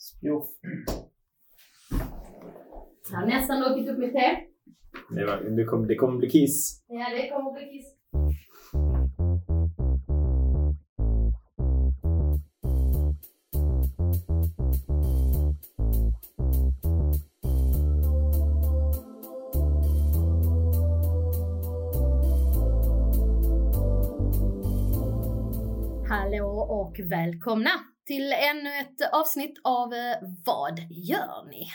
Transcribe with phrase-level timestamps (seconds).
[0.00, 0.48] Spjoff.
[3.10, 4.36] Jag har nästan druckit upp mitt te.
[5.10, 6.82] Det, var, det, kommer, det kommer bli kiss.
[6.88, 7.96] Ja, det kommer bli kiss.
[26.08, 27.70] Hallå och välkomna
[28.10, 31.66] till ännu ett avsnitt av eh, Vad gör ni?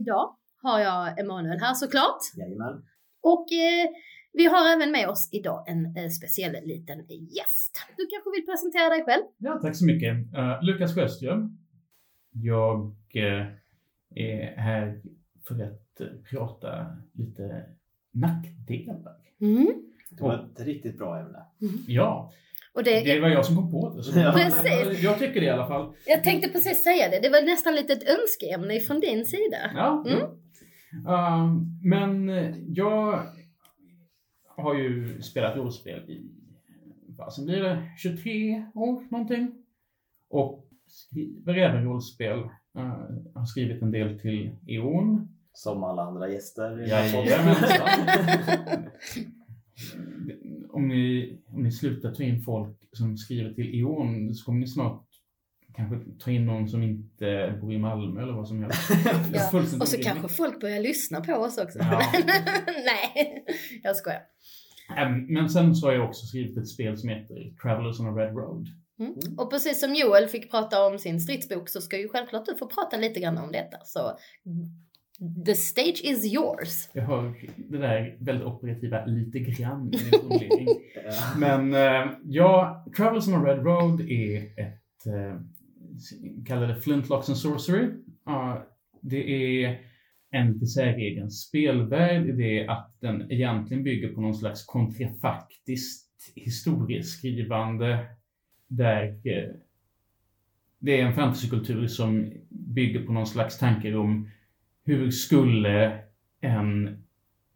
[0.00, 2.20] Idag har jag Emanuel här såklart.
[2.36, 2.84] Jajamän.
[3.20, 3.86] Och eh,
[4.32, 7.72] vi har även med oss idag en eh, speciell liten gäst.
[7.96, 9.22] Du kanske vill presentera dig själv?
[9.38, 10.12] Ja, tack så mycket.
[10.12, 11.58] Uh, Lukas Sjöström.
[12.30, 13.46] Jag uh,
[14.14, 15.02] är här
[15.48, 17.64] för att uh, prata lite
[18.10, 19.16] nackdelar.
[19.40, 19.66] Mm.
[20.10, 21.44] Det var ett riktigt bra ämne.
[21.86, 22.32] Ja,
[22.76, 24.20] Och det, det var jag som kom på det.
[24.20, 24.32] Ja.
[24.32, 25.02] Precis.
[25.02, 25.94] Jag tycker det i alla fall.
[26.06, 29.70] jag tänkte precis säga det, det var nästan lite ett önskeämne från din sida.
[29.74, 30.04] Ja.
[30.06, 30.20] Mm.
[31.06, 32.28] Uh, men
[32.74, 33.26] jag
[34.56, 36.30] har ju spelat rollspel i,
[37.30, 39.52] som blir det, 23 år någonting.
[40.30, 42.38] Och skriver även rollspel.
[42.38, 45.28] Uh, har skrivit en del till E.ON.
[45.52, 46.78] Som alla andra gäster.
[46.88, 47.88] Jajamensan.
[50.76, 54.66] om, ni, om ni slutar ta in folk som skriver till E.ON så kommer ni
[54.66, 55.06] snart
[55.76, 58.90] kanske ta in någon som inte bor i Malmö eller vad som helst.
[59.32, 61.78] Ja, Och så kanske folk börjar lyssna på oss också.
[61.78, 62.02] Ja.
[62.66, 63.44] Nej,
[63.82, 64.22] jag skojar.
[65.28, 68.34] Men sen så har jag också skrivit ett spel som heter Travelers on a Red
[68.34, 68.68] Road.
[68.98, 69.14] Mm.
[69.38, 72.66] Och precis som Joel fick prata om sin stridsbok så ska ju självklart du få
[72.66, 73.76] prata lite grann om detta.
[73.84, 74.18] Så
[75.44, 76.88] the stage is yours.
[76.92, 80.68] Jag hör det där väldigt operativa lite grann i din formulering.
[81.04, 81.38] Ja.
[81.38, 85.40] Men eh, ja, Travels on a Red Road är ett, eh,
[86.46, 87.88] kallar det Flintlocks and Sorcery.
[88.24, 88.66] Ja,
[89.00, 89.30] det
[89.64, 89.80] är
[90.30, 98.06] en lite säregen spelvärld i det att den egentligen bygger på någon slags kontrafaktiskt historieskrivande
[98.68, 99.50] där eh,
[100.78, 104.30] det är en fantasykultur som bygger på någon slags tankar om
[104.86, 105.98] hur skulle
[106.40, 107.02] en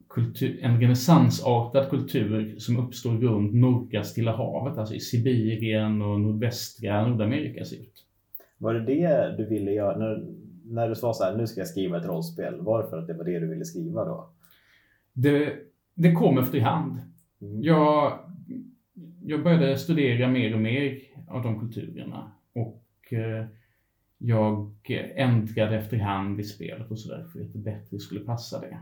[0.09, 7.09] kultur, en renässansartad kultur som uppstår runt norra Stilla havet, alltså i Sibirien och nordvästra
[7.09, 8.07] Nordamerika se ut.
[8.59, 9.99] Var det det du ville göra?
[9.99, 10.27] När,
[10.65, 12.61] när du sa så här, nu ska jag skriva ett rollspel.
[12.61, 14.31] Var det för att det var det du ville skriva då?
[15.13, 15.53] Det,
[15.95, 16.99] det kom efterhand.
[17.41, 17.63] Mm.
[17.63, 18.19] Jag,
[19.23, 20.99] jag började studera mer och mer
[21.29, 23.47] av de kulturerna och eh,
[24.23, 24.75] jag
[25.15, 28.79] ändrade efterhand i spelet och sådär för att det bättre skulle passa det.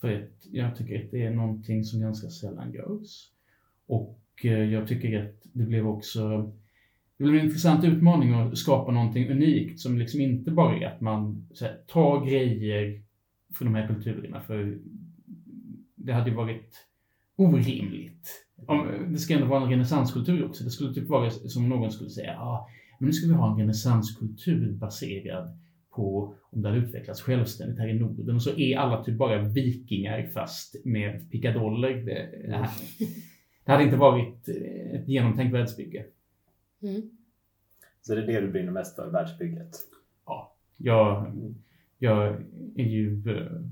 [0.00, 3.30] För att jag tycker att det är någonting som ganska sällan görs.
[3.86, 6.52] Och eh, jag tycker att det blev också
[7.16, 11.00] det blev en intressant utmaning att skapa någonting unikt som liksom inte bara är att
[11.00, 13.02] man så här, tar grejer
[13.54, 14.40] från de här kulturerna.
[14.40, 14.78] För
[15.94, 16.86] det hade ju varit
[17.36, 18.46] orimligt.
[18.66, 20.64] Om, det ska ändå vara en renässanskultur också.
[20.64, 22.68] Det skulle typ vara som någon skulle säga, ah,
[22.98, 25.58] men nu ska vi ha en renässanskultur baserad
[25.90, 28.34] på om det hade utvecklats självständigt här i Norden.
[28.34, 31.94] Och så är alla typ bara vikingar fast med pickadoller.
[31.94, 32.70] Det, det, här-
[33.64, 34.48] det hade inte varit
[34.92, 36.04] ett genomtänkt världsbygge.
[36.82, 37.02] Mm.
[38.02, 39.76] Så det är det du brinner mest för, världsbygget?
[40.76, 41.34] Jag,
[41.98, 42.34] jag
[42.76, 43.62] är ju eh,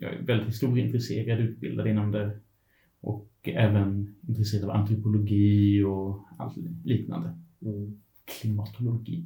[0.00, 2.30] jag är väldigt historieintresserad, utbildad inom det
[3.00, 7.38] och även intresserad av antropologi och allt liknande.
[7.62, 8.00] Mm.
[8.24, 9.24] Klimatologi.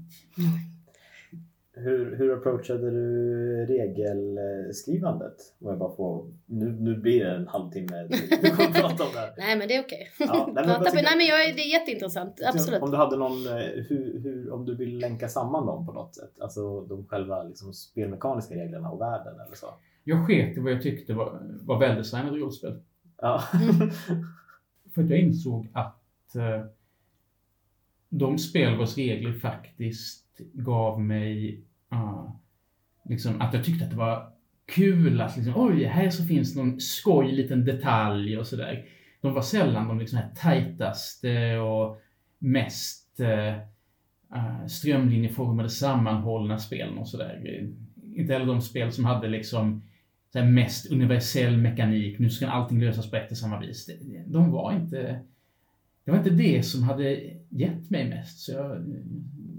[1.79, 5.35] Hur, hur approachade du regelskrivandet?
[5.61, 8.09] Om jag bara får, nu, nu blir det en halvtimme.
[8.43, 9.33] Du kommer prata om det här.
[9.39, 10.09] Nej men det är okej.
[10.19, 12.83] Ja, nej, men tycker- nej men jag, det är jätteintressant, absolut.
[12.83, 13.53] Om du hade någon, eh,
[13.89, 16.41] hur, hur, om du vill länka samman dem på något sätt?
[16.41, 19.67] Alltså de själva liksom, spelmekaniska reglerna och världen eller så?
[20.05, 22.81] Jag sket i vad jag tyckte var, var väldesignade rollspel.
[23.21, 23.43] Ja.
[24.95, 26.65] För att jag insåg att eh,
[28.09, 32.25] de spel vars regler faktiskt gav mig ah,
[33.05, 34.33] liksom att jag tyckte att det var
[34.67, 38.85] kul att liksom, oj, här så finns någon skoj liten detalj och sådär.
[39.21, 42.01] De var sällan de liksom här tajtaste och
[42.39, 43.57] mest eh,
[44.35, 47.67] eh strömlinjeformade sammanhållna spelen och sådär.
[48.15, 49.83] Inte heller de spel som hade liksom
[50.37, 53.87] så här mest universell mekanik, nu ska allting lösas på ett och samma vis.
[53.87, 55.21] Det- De var inte...
[56.05, 58.85] Det var inte det som hade gett mig mest, så jag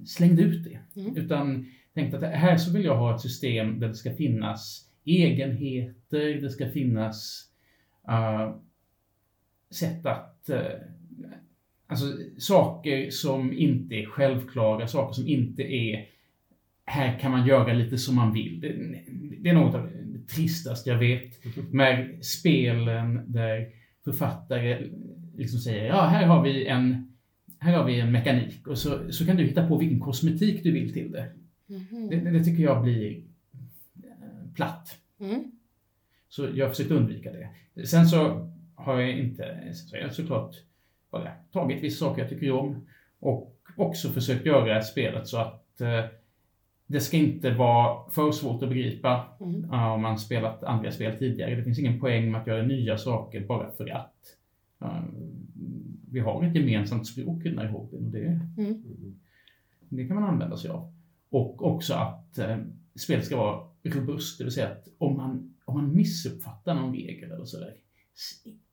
[0.06, 1.01] slängde ut det.
[1.01, 1.18] Mm.
[1.18, 6.41] Utan tänkte att här så vill jag ha ett system där det ska finnas egenheter,
[6.41, 7.50] det ska finnas
[8.09, 8.56] uh,
[9.69, 10.57] sätt att uh,
[11.88, 12.06] Alltså
[12.38, 16.06] saker som inte är självklara, saker som inte är
[16.85, 18.59] här kan man göra lite som man vill.
[18.62, 18.68] Det,
[19.39, 19.89] det är något av
[20.35, 21.39] tristaste jag vet.
[21.71, 23.68] Med spelen där
[24.03, 24.88] författare
[25.38, 27.13] liksom säger ja, här har vi en,
[27.59, 30.71] här har vi en mekanik och så, så kan du hitta på vilken kosmetik du
[30.71, 31.31] vill till det.
[31.68, 32.09] Mhm.
[32.09, 33.18] Det, det tycker jag blir
[34.03, 34.97] eh, platt.
[35.19, 35.51] Mm.
[36.29, 37.88] Så jag har försökt undvika det.
[37.88, 40.56] Sen så har jag inte, så har jag såklart
[41.12, 42.88] bara tagit vissa saker jag tycker om
[43.19, 46.06] och också försökt göra spelet så att eh,
[46.88, 49.63] det ska inte vara för svårt att begripa Mm.
[49.63, 51.56] eh, om man spelat andra spel tidigare.
[51.56, 54.16] Det finns ingen poäng med att göra nya saker bara för att.
[54.81, 55.04] Eh,
[56.12, 58.84] vi har ett gemensamt språk i den här hobbyn och det, Mm.
[59.89, 60.94] det kan man använda sig av.
[61.30, 62.57] Och också att eh,
[62.95, 67.31] spelet ska vara robust, det vill säga att om man, om man missuppfattar någon regel
[67.31, 67.74] eller sådär,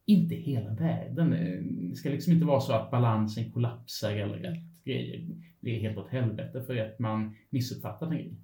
[0.07, 1.31] inte hela världen.
[1.91, 5.27] Det ska liksom inte vara så att balansen kollapsar eller att grejer
[5.61, 8.35] blir helt åt helvete för att man missuppfattat en grej.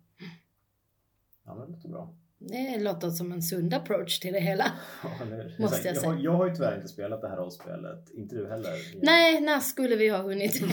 [1.45, 2.15] Ja, men det låter bra.
[2.43, 4.65] Det låter som en sund approach till det hela.
[5.03, 5.11] Ja?
[5.59, 6.13] Måste jag jag, säga.
[6.13, 8.11] har, jag har ju tyvärr inte spelat det här rollspelet.
[8.11, 8.71] Inte du heller.
[9.03, 10.63] Nej, när skulle vi ha hunnit?
[10.63, 10.69] eh,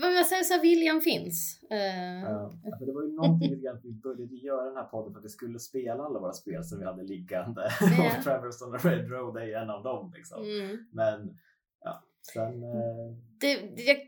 [0.00, 1.60] vad jag säger så här, viljan finns.
[1.70, 1.76] Eh,
[2.22, 5.12] Ja, alltså det var ju någonting lite grann att vi började göra den här podden
[5.12, 7.70] för att vi skulle spela alla våra spel som vi hade liggande.
[7.80, 8.16] Ja.
[8.18, 10.12] och Traverse on the Red Road är ju en av dem.
[10.16, 10.42] Liksom.
[10.42, 10.86] mm.
[10.92, 11.38] Men
[11.84, 12.02] ja,
[12.32, 12.62] sen...
[12.62, 13.98] Eh, det, det,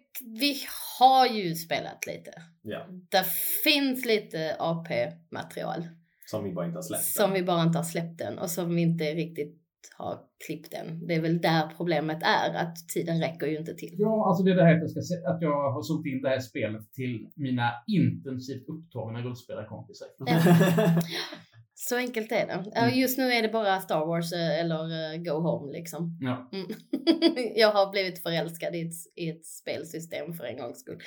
[0.41, 0.57] vi
[0.99, 2.31] har ju spelat lite.
[2.63, 3.25] ja, Det
[3.65, 5.89] finns lite AP-material
[6.31, 7.05] som vi bara inte har släppt.
[7.05, 9.57] som vi bara inte har släppt än och som vi inte riktigt
[9.97, 11.07] har klippt än.
[11.07, 13.95] Det är väl där problemet är, att tiden räcker ju inte till.
[13.99, 16.23] Ja, alltså det är det här att jag, ska se, att jag har sålt in
[16.23, 20.09] det här spelet till mina intensivt upptagna rollspelarkompisar.
[21.89, 22.65] Så enkelt är det.
[22.75, 26.19] Ja, Just nu är det bara Star Wars eh, eller eh, Go Home liksom.
[26.21, 26.49] Ja.
[26.53, 26.67] Mm.
[27.57, 30.99] jag har blivit förälskad i ett, i ett spelsystem för en gångs skull.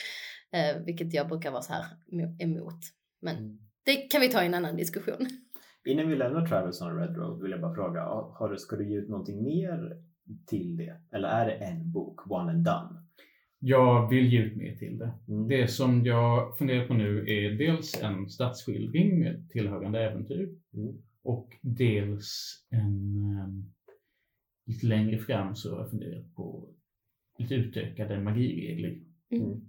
[0.52, 2.80] Eh, vilket jag brukar vara så här mo- emot.
[3.22, 3.58] Men Mm.
[3.86, 5.28] det kan vi ta i en annan diskussion.
[5.86, 8.02] Innan vi lämnar Traverse on Red Road vill jag bara fråga,
[8.40, 9.92] har du, ska du ge ut någonting mer
[10.48, 10.98] till det?
[11.16, 13.00] Eller är det en bok, one and done?
[13.66, 15.12] Jag vill ge ut mer till det.
[15.28, 15.48] Mm.
[15.48, 21.02] Det som jag funderar på nu är dels en stadsskildring med tillhörande äventyr Mm.
[21.24, 22.86] och dels en
[23.46, 23.74] um,
[24.66, 26.70] lite längre fram så har jag funderat på
[27.38, 29.00] lite utökade magiregler.
[29.32, 29.62] Mm.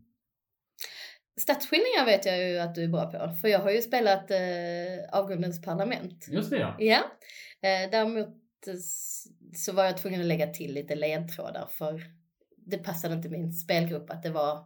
[1.41, 3.35] Stadsskildringar vet jag ju att du är bra på.
[3.41, 4.39] För jag har ju spelat eh,
[5.13, 6.29] Avgrundens parlament.
[6.31, 6.77] Just det ja.
[6.79, 7.03] Ja.
[7.69, 8.29] Eh, däremot
[8.67, 8.75] eh,
[9.55, 12.03] så var jag tvungen att lägga till lite ledtrådar för
[12.67, 14.65] det passade inte min spelgrupp att det var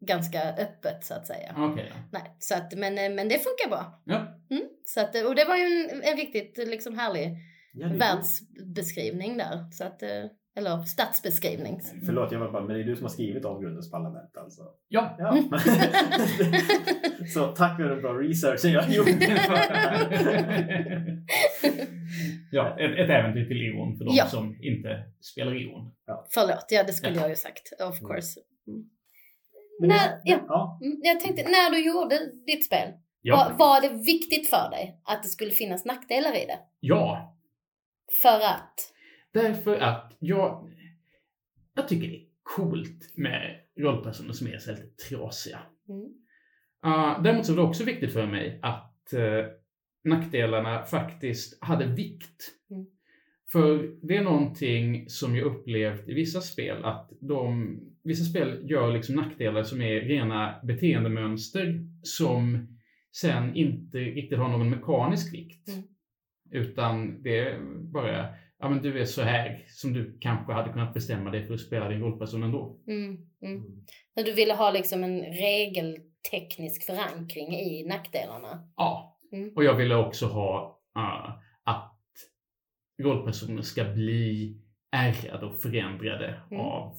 [0.00, 1.54] ganska öppet så att säga.
[1.56, 1.76] Ja.
[2.12, 4.02] Nej, så att, men, eh, men det funkar bra.
[4.04, 4.40] ja.
[4.50, 7.36] Mm, så att, och det var ju en, en riktigt liksom härlig
[7.76, 9.70] Ja, världsbeskrivning där.
[9.70, 10.24] Så att, eh,
[10.56, 11.80] eller stadsbeskrivning.
[12.06, 14.62] Förlåt, jag var bara, men det är du som har skrivit Avgrundens parlament alltså?
[14.88, 15.16] Ja.
[15.18, 15.58] Ja.
[17.34, 19.10] Så tack för den bra researchen jag gjorde.
[22.50, 24.26] ja, ett, ett äventyr till Eon för de Ja.
[24.26, 25.90] som inte spelar Eon.
[26.34, 27.20] Förlåt, ja det skulle Ja.
[27.20, 27.72] jag ju sagt.
[27.72, 28.08] Of Mm.
[28.14, 28.40] course.
[28.68, 28.84] Mm.
[29.80, 30.38] Det- ja.
[30.48, 30.78] ja.
[30.82, 32.88] Mm, Jag tänkte, när du gjorde ditt spel,
[33.22, 33.36] Ja.
[33.36, 36.58] var, var det viktigt för dig att det skulle finnas nackdelar i det?
[36.80, 37.36] ja,
[38.22, 38.90] För att?
[39.34, 40.70] Därför att jag,
[41.74, 45.60] jag tycker det är coolt med rollpersoner som är så här lite trasiga.
[45.88, 46.04] Mm.
[46.86, 49.46] Uh, däremot så var det också viktigt för mig att uh,
[50.04, 52.50] nackdelarna faktiskt hade vikt.
[52.70, 52.86] Mm.
[53.52, 58.92] För det är någonting som jag upplevt i vissa spel att de, vissa spel gör
[58.92, 62.68] liksom nackdelar som är rena beteendemönster som
[63.12, 65.68] sen inte riktigt har någon mekanisk vikt.
[65.68, 65.82] Mm.
[66.50, 67.60] Utan det är
[67.92, 68.28] bara,
[68.64, 71.60] ja men du är så här som du kanske hade kunnat bestämma dig för att
[71.60, 72.80] spela din rollperson ändå.
[72.86, 73.16] Mm.
[73.42, 73.84] Mm.
[74.14, 78.68] Men du ville ha liksom en regelteknisk förankring i nackdelarna?
[78.76, 79.18] Ja.
[79.32, 79.52] Mm.
[79.56, 81.30] Och jag ville också ha uh,
[81.64, 82.00] att
[83.02, 84.56] rollpersoner ska bli
[84.90, 86.60] ärrade och förändrade Mm.
[86.60, 86.96] av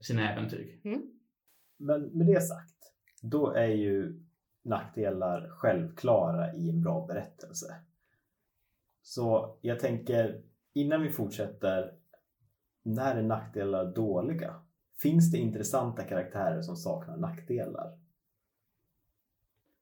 [0.00, 0.80] sina äventyr.
[1.78, 4.24] Men med det sagt, då är ju
[4.64, 7.74] nackdelar självklara i en bra berättelse.
[9.02, 10.42] Så jag tänker,
[10.80, 11.94] innan vi fortsätter,
[12.82, 14.62] när är nackdelar dåliga?
[14.98, 17.98] Finns det intressanta karaktärer som saknar nackdelar?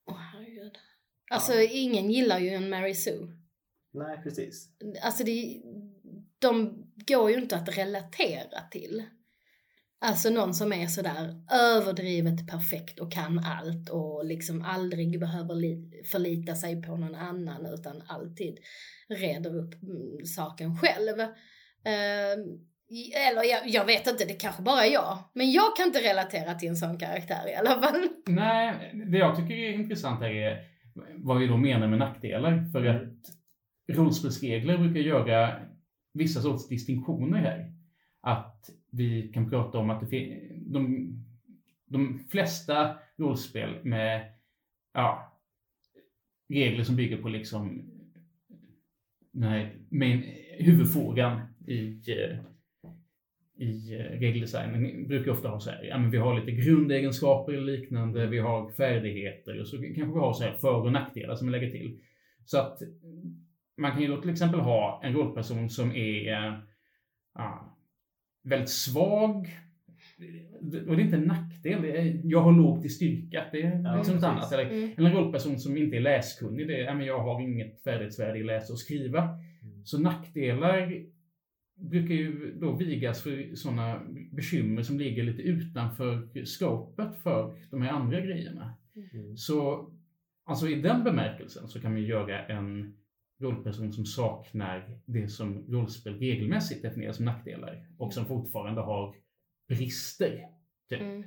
[0.06, 0.78] Åh herregud.
[1.30, 3.28] Alltså ingen gillar ju en Mary Sue.
[3.90, 4.68] Nej, precis.
[5.02, 5.62] Alltså det,
[6.38, 9.04] de går ju inte att relatera till.
[10.00, 15.56] Alltså någon som är sådär överdrivet perfekt och kan allt och liksom aldrig behöver
[16.04, 18.58] förlita sig på någon annan utan alltid
[19.08, 21.20] reder upp mm, saken själv.
[21.84, 22.60] Ehm,
[23.28, 25.18] eller jag, jag vet inte, det kanske bara är jag.
[25.34, 28.08] Men jag kan inte relatera till en sån karaktär i alla fall.
[28.26, 30.62] Nej, det jag tycker är intressant här är
[31.14, 32.64] vad vi då menar med nackdelar.
[32.72, 33.12] För att
[33.96, 35.60] rollspelsregler brukar göra
[36.14, 37.72] vissa sorts distinktioner här.
[38.22, 41.12] Att vi kan prata om att det de,
[41.86, 44.32] de flesta rollspel med
[44.94, 45.32] ja,
[46.48, 47.90] regler som bygger på liksom
[49.32, 50.22] den här main,
[50.58, 52.38] huvudfrågan i, eh,
[53.56, 57.72] i eh, regeldesignen brukar ofta ha så här, ja men vi har lite grundegenskaper eller
[57.72, 61.46] liknande, vi har färdigheter och så kanske vi har så här för och nackdelar som
[61.46, 62.00] vi lägger till.
[62.44, 62.78] Så att
[63.76, 66.62] man kan ju då till exempel ha en rollperson som är
[67.34, 67.75] ja,
[68.46, 69.48] väldigt svag.
[70.88, 73.82] Och det är inte en nackdel, det är, jag har lågt i styrka, det är
[73.84, 74.52] Ja, liksom något annat.
[74.52, 74.90] Eller, Mm.
[74.96, 78.42] eller en rollperson som inte är läskunnig, det är, men jag har inget färdighetsvärde i
[78.44, 79.28] läsa och skriva.
[79.84, 81.02] Så nackdelar
[81.76, 87.90] brukar ju då vigas för sådana bekymmer som ligger lite utanför skopet för de här
[87.90, 88.74] andra grejerna.
[89.14, 89.36] Mm.
[89.36, 89.88] Så
[90.44, 92.96] alltså i den bemärkelsen så kan man göra en
[93.42, 99.14] rollperson som saknar det som rollspel regelmässigt definierar som nackdelar och som fortfarande har
[99.68, 100.46] brister.
[100.88, 101.00] Typ.
[101.00, 101.22] Mm.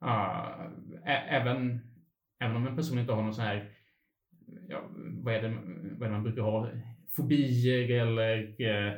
[0.00, 0.64] Ah,
[1.06, 1.80] ä- även,
[2.40, 3.70] även om en person inte har någon sån här,
[4.68, 4.90] ja,
[5.22, 5.48] vad, är det,
[5.98, 6.70] vad är det man brukar ha,
[7.16, 8.92] fobier eller eh,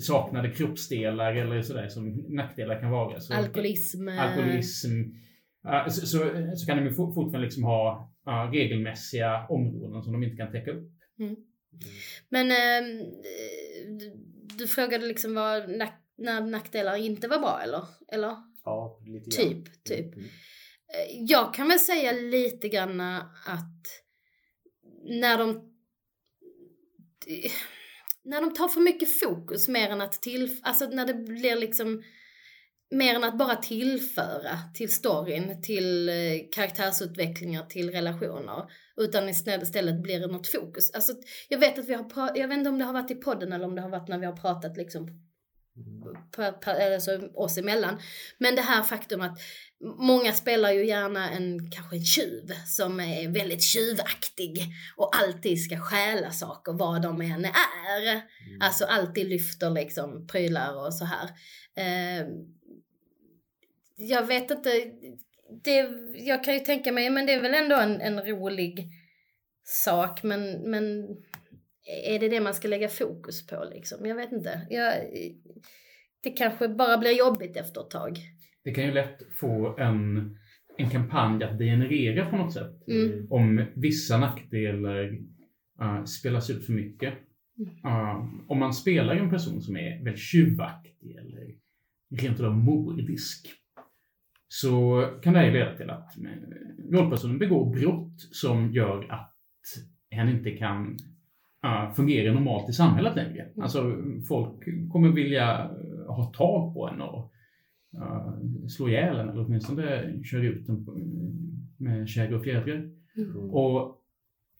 [0.00, 3.20] saknade kroppsdelar eller sådär som nackdelar kan vara.
[3.20, 4.08] Så, Alkoholism.
[4.08, 4.92] eh, alkoholism.
[5.62, 6.18] Ja, så, så,
[6.56, 10.92] så kan de fortfarande liksom ha ja, regelmässiga områden som de inte kan täcka upp.
[12.28, 12.98] Men ehm,
[13.98, 14.12] du,
[14.56, 17.84] du frågade liksom vad nack, när nackdelar inte var bra eller?
[18.08, 18.36] Eller?
[18.64, 19.48] Ja, lite grann.
[19.64, 20.14] Typ, typ.
[20.14, 20.24] Mm.
[20.24, 24.02] Eh, Jag kan väl säga lite grann att
[25.04, 25.68] när de
[28.24, 32.02] när de tar för mycket fokus mer än att till, alltså när det blir liksom
[32.92, 36.14] mer än att bara tillföra till storyn, till eh,
[36.54, 38.70] karaktärsutvecklingar, till relationer.
[38.96, 40.90] Utan istället blir det något fokus.
[40.94, 41.12] Alltså,
[41.48, 43.64] jag vet att vi har jag vet inte om det har varit i podden eller
[43.64, 45.08] om det har varit när vi har pratat liksom
[46.36, 48.00] på, på, alltså oss emellan.
[48.38, 49.38] Men det här faktum att
[49.98, 54.58] många spelar ju gärna en, kanske en tjuv som är väldigt tjuvaktig
[54.96, 58.10] och alltid ska stjäla saker vad de än är.
[58.10, 58.60] Mm.
[58.60, 61.28] Alltså alltid lyfter liksom prylar och så här.
[61.76, 62.26] Eh,
[64.08, 64.70] jag vet inte,
[65.64, 68.88] det, jag kan ju tänka mig, men det är väl ändå en, en rolig
[69.64, 71.02] sak, men, men
[72.06, 74.06] är det det man ska lägga fokus på liksom?
[74.06, 74.66] Jag vet inte.
[74.70, 74.94] Jag,
[76.22, 78.18] det kanske bara blir jobbigt efter ett tag.
[78.64, 80.36] Det kan ju lätt få en,
[80.78, 82.88] en kampanj att degenerera på något sätt.
[82.88, 83.26] Mm.
[83.30, 85.04] Om vissa nackdelar
[85.82, 87.14] uh, spelas ut för mycket.
[87.84, 91.54] Uh, om man spelar en person som är väldigt tjuvaktig eller
[92.20, 93.61] rent utav mordisk
[94.52, 96.16] så kan det här leda till att
[96.90, 99.34] rollpersonen begår brott som gör att
[100.10, 100.96] hen inte kan
[101.66, 103.48] uh, fungera normalt i samhället längre.
[103.60, 103.96] Alltså
[104.28, 107.32] folk kommer vilja eh, ha tag på en och
[107.94, 110.86] uh, slå ihjäl en eller åtminstone köra ut den
[111.76, 112.90] med kägor och fjädrar.
[113.16, 113.50] Mm.
[113.50, 114.02] Och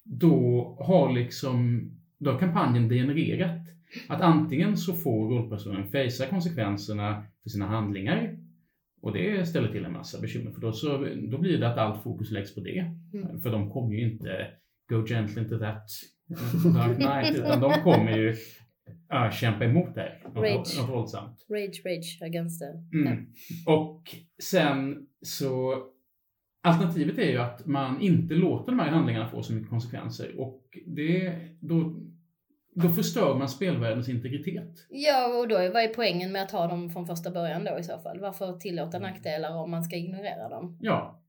[0.05, 3.61] då har liksom då har kampanjen degenererat.
[4.09, 8.42] Att antingen så får rollpersonen fejsa konsekvenserna för sina handlingar
[9.03, 10.89] och det ställer till en massa bekymmer för då, så,
[11.31, 12.91] då blir det att allt fokus läggs på det.
[13.15, 13.41] Mm.
[13.41, 14.47] För de kommer ju inte
[14.89, 15.83] go gently into that
[16.75, 18.37] dark night utan de kommer ju
[19.13, 20.23] äh, kämpa emot det här.
[20.25, 20.81] Något, Rage.
[20.81, 21.47] något våldsamt.
[21.49, 22.99] Rage, rage against the...
[22.99, 23.27] Mm.
[23.67, 24.03] Och
[24.43, 25.85] sen så
[26.65, 30.63] Alternativet är ju att man inte låter de här handlingarna få så mycket konsekvenser och
[30.87, 32.01] det, då,
[32.75, 34.87] då förstör man spelvärldens integritet.
[34.91, 37.79] Ja, och då är, vad är poängen med att ha dem från första början då
[37.79, 38.21] i så fall?
[38.21, 40.79] Varför tillåta nackdelar om man ska ignorera dem?
[40.81, 41.22] Ja,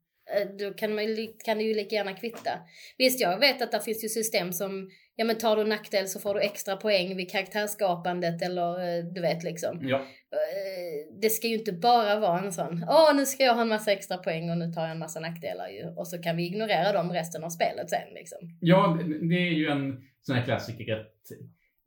[0.59, 1.05] Då kan, man,
[1.45, 2.51] kan det ju lika gärna kvitta.
[2.97, 6.19] Visst, jag vet att det finns ju system som, ja men tar du nackdel så
[6.19, 9.79] får du extra poäng vid karaktärsskapandet eller eh, du vet liksom.
[9.81, 9.97] ja.
[9.97, 13.69] Eh, Det ska ju inte bara vara en sån, åh nu ska jag ha en
[13.69, 15.83] massa extra poäng och nu tar jag en massa nackdelar ju.
[15.97, 18.39] Och så kan vi ignorera dem resten av spelet sen liksom.
[18.59, 18.99] ja
[19.29, 21.13] det, är ju en sån här klassiker att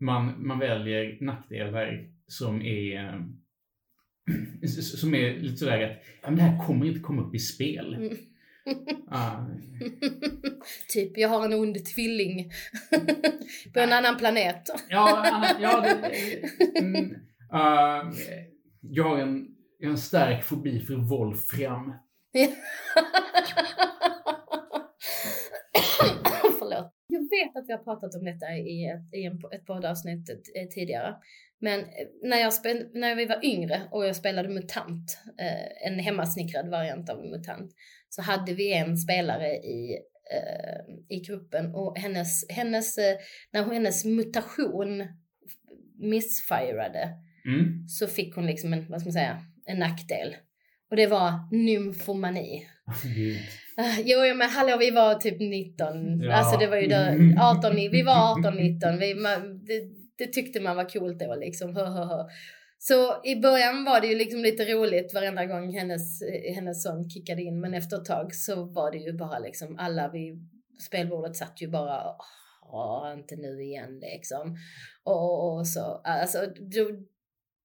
[0.00, 3.20] man, man väljer nackdelar som är eh,
[4.80, 7.94] som är lite sådär att ja, men det här kommer inte komma upp i spel.
[7.94, 8.16] Mm.
[9.10, 9.38] Ah,
[10.88, 12.50] typ, jag har en ond tvilling
[13.74, 14.62] på en annan planet.
[14.88, 16.12] Ja, ja det,
[16.80, 17.10] mm,
[17.54, 18.12] uh,
[18.80, 19.46] jag, har en,
[19.80, 21.92] en stark fobi för Wolfram.
[26.58, 26.92] Förlåt.
[27.08, 30.68] Jag vet att vi har pratat om detta i ett, i en, ett poddavsnitt eh,
[30.74, 31.16] tidigare.
[31.60, 31.86] Men eh,
[32.22, 37.10] när, jag spel, när vi var yngre och jag spelade MUTANT, eh, en hemmasnickrad variant
[37.10, 37.72] av MUTANT,
[38.16, 39.96] så hade vi en spelare i,
[40.34, 43.16] eh, i gruppen och hennes, hennes, eh,
[43.52, 45.04] när hennes mutation
[45.98, 47.08] missfirade
[47.46, 47.88] Mm.
[47.88, 50.36] så fick hon liksom en, vad ska man säga, en nackdel.
[50.90, 52.66] Och det var nymfomani.
[53.76, 56.20] Ah, Jo, jo, men hallå, vi var typ 19.
[56.20, 56.32] Ja.
[56.34, 56.96] Alltså det var ju då
[57.42, 58.98] 18, ni- vi var 18, 19.
[58.98, 59.82] Vi, man, det,
[60.18, 61.76] det tyckte man var coolt då liksom.
[61.76, 62.24] Hö, hö, hö.
[62.78, 66.22] Så i början var det ju liksom lite roligt varenda gång hennes,
[66.54, 67.60] hennes son kickade in.
[67.60, 70.48] Men efter ett tag så var det ju bara liksom alla vid
[70.86, 72.16] spelbordet satt ju bara
[72.72, 74.56] Åh, inte nu igen liksom.
[75.04, 76.90] Och, och så, alltså då,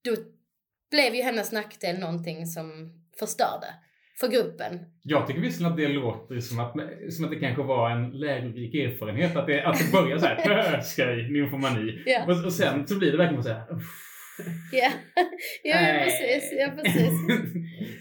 [0.04, 0.22] då
[0.92, 3.68] blev ju hennes nackdel någonting som förstörde
[4.20, 4.80] för gruppen.
[5.04, 6.74] Jag tycker visserligen att det låter som att,
[7.14, 9.36] som att det kanske var en lärorik erfarenhet.
[9.36, 12.04] Att det, att det börjar så här, skoj, nymfomani.
[12.06, 12.24] Ja.
[12.24, 14.11] Och, och sen så blir det verkligen så här, uff,
[14.72, 14.92] Ja,
[15.64, 16.52] ja precis.
[16.60, 17.12] Ja, precis.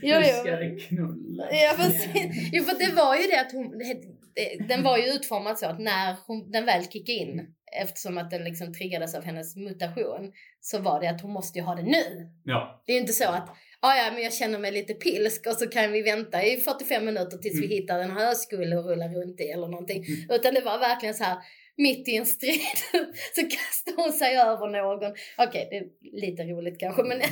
[0.03, 0.41] Jo, jo.
[0.41, 1.49] ska det knullas.
[1.53, 2.49] Ja, precis.
[2.53, 3.79] Jo, för det var ju det att hon,
[4.69, 7.47] den var ju utformad så att när hon, den väl kickade in,
[7.83, 11.65] eftersom att den liksom triggades av hennes mutation, så var det att hon måste ju
[11.65, 12.29] ha det nu.
[12.45, 13.49] Ja, Det är ju inte så att
[13.81, 17.05] ah, ja, men jag känner mig lite pilsk och så kan vi vänta i 45
[17.05, 17.71] minuter tills vi Mm.
[17.71, 20.05] hittar en höskulle och rulla runt i eller någonting.
[20.31, 21.37] Utan det var verkligen så här
[21.81, 22.61] mitt i en strid
[23.35, 25.15] så kastade hon sig över någon.
[25.39, 27.19] Okej, det är lite roligt kanske men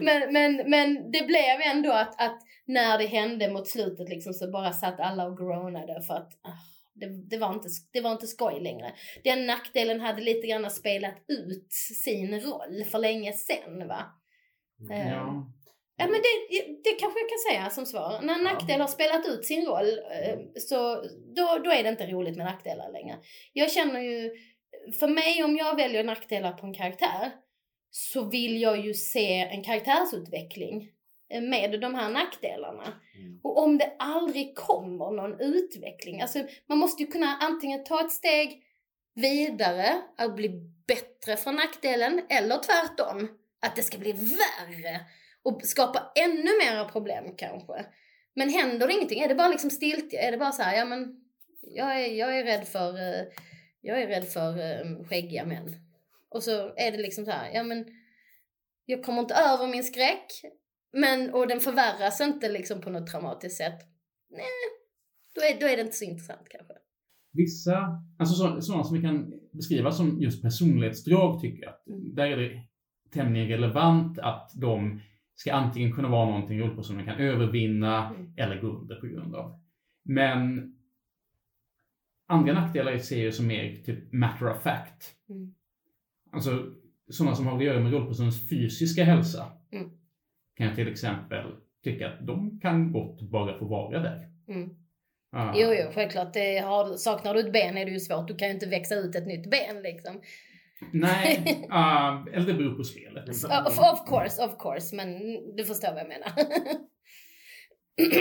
[0.00, 4.50] men, men, men det blev ändå att, att när det hände mot slutet liksom så
[4.50, 6.58] bara satt alla och groanade för att ah,
[6.94, 8.92] det, det, var inte, det var inte skoj längre.
[9.24, 11.72] Den nackdelen hade lite grann spelat ut
[12.04, 14.04] sin roll för länge sedan va.
[14.88, 15.46] Ja.
[15.96, 18.20] Ja men det, det kanske jag kan säga som svar.
[18.22, 21.02] När en nackdel har spelat ut sin roll eh, så
[21.36, 23.16] då, då är det inte roligt med nackdelar längre.
[23.52, 24.30] Jag känner ju,
[24.98, 27.32] för mig om jag väljer nackdelar på en karaktär
[27.90, 30.90] så vill jag ju se en karaktärsutveckling
[31.30, 33.00] eh, med de här nackdelarna.
[33.18, 33.40] Mm.
[33.42, 38.12] Och om det aldrig kommer någon utveckling, alltså man måste ju kunna antingen ta ett
[38.12, 38.62] steg
[39.14, 40.48] vidare, att bli
[40.86, 43.28] bättre från nackdelen, eller tvärtom,
[43.60, 45.00] att det ska bli värre
[45.44, 47.86] och skapa ännu mera problem kanske.
[48.34, 50.84] Men händer det ingenting, är det bara liksom stiltje, är det bara så här, ja
[50.84, 51.20] men
[51.60, 53.24] jag är, jag är rädd för, eh,
[53.80, 55.76] jag är rädd för eh, skäggiga män.
[56.28, 57.86] Och så är det liksom så här, ja men
[58.84, 60.26] jag kommer inte över min skräck,
[60.92, 63.80] men, och den förvärras inte liksom på något traumatiskt sätt.
[64.30, 64.44] Nej,
[65.34, 66.74] då är, då är det inte så intressant kanske.
[67.32, 72.14] Vissa, alltså så, sådana som vi kan beskriva som just personlighetsdrag tycker jag att Mm.
[72.14, 72.60] där är det
[73.12, 75.00] tämligen relevant att de
[75.34, 78.32] ska antingen kunna vara någonting rollpersonen kan övervinna Mm.
[78.36, 79.60] eller gå under på grund av.
[80.04, 80.74] Men
[82.26, 85.14] andra nackdelar ser jag som mer typ matter of fact.
[85.28, 85.54] Mm.
[86.32, 86.66] Alltså
[87.08, 89.52] sådana som har att göra med rollpersonens fysiska hälsa.
[89.72, 89.90] Mm.
[90.56, 91.52] Kan jag till exempel
[91.84, 94.28] tycka att de kan gott bara få vara där.
[94.48, 94.70] Mm.
[95.32, 95.52] Ah.
[95.56, 96.32] Jo, jo, självklart.
[96.32, 98.28] Det har, saknar du ett ben är det ju svårt.
[98.28, 100.20] Du kan ju inte växa ut ett nytt ben liksom.
[100.92, 103.28] Nej, ah, eller det beror på spelet.
[103.28, 104.96] Of, of course, of course.
[104.96, 105.18] Men
[105.56, 106.30] du förstår vad jag menar.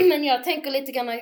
[0.09, 1.19] men jag tänker lite grann,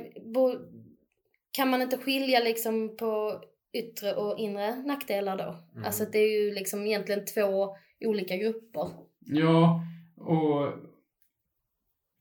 [1.51, 5.55] kan man inte skilja liksom på yttre och inre nackdelar då?
[5.73, 5.85] Mm.
[5.85, 8.87] Alltså det är ju liksom egentligen två olika grupper.
[9.19, 9.83] Ja,
[10.15, 10.73] och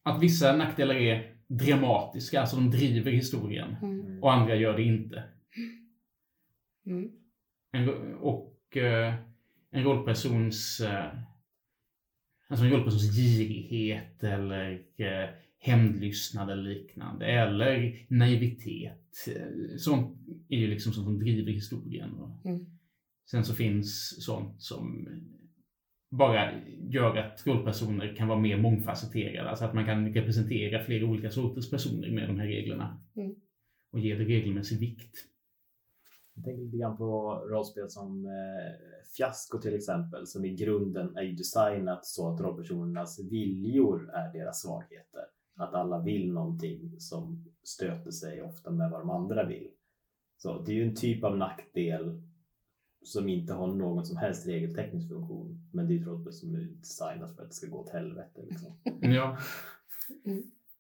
[0.02, 3.76] att vissa nackdelar är dramatiska, alltså de driver historien.
[3.82, 4.22] Mm.
[4.22, 5.24] Och andra gör det inte.
[6.86, 7.10] Mm.
[8.20, 11.06] Och en rollpersons eh,
[12.48, 15.28] alltså en rollpersons girighet eller eh,
[15.58, 17.26] hämndlystnad eller liknande.
[17.26, 19.26] Eller naivitet.
[19.28, 22.14] Eh, Sånt är ju liksom sånt som driver historien.
[22.14, 22.66] Och Mm.
[23.30, 25.08] Sen så finns sånt som
[26.10, 26.52] bara
[26.90, 29.50] gör att rollpersoner kan vara mer mångfacetterade.
[29.50, 33.00] Alltså att man kan representera flera olika sorters personer med de här reglerna.
[33.16, 33.34] Mm.
[33.92, 35.16] Och ge det regelmässig vikt.
[36.40, 38.30] Jag tänker lite grann på rollspel som eh,
[39.16, 44.62] Fiasko till exempel, som i grunden är ju designat så att rollpersonernas viljor är deras
[44.62, 45.24] svagheter.
[45.56, 49.68] Att alla vill någonting som stöter sig ofta med vad de andra vill.
[50.36, 52.22] Så det är ju en typ av nackdel
[53.02, 55.68] som inte har någon som helst regelteknisk funktion.
[55.72, 57.92] Men det är ju ett rollspel som är designat för att det ska gå åt
[57.92, 58.40] helvete.
[58.48, 58.72] Liksom.
[58.84, 59.12] Mm.
[59.12, 59.38] Ja.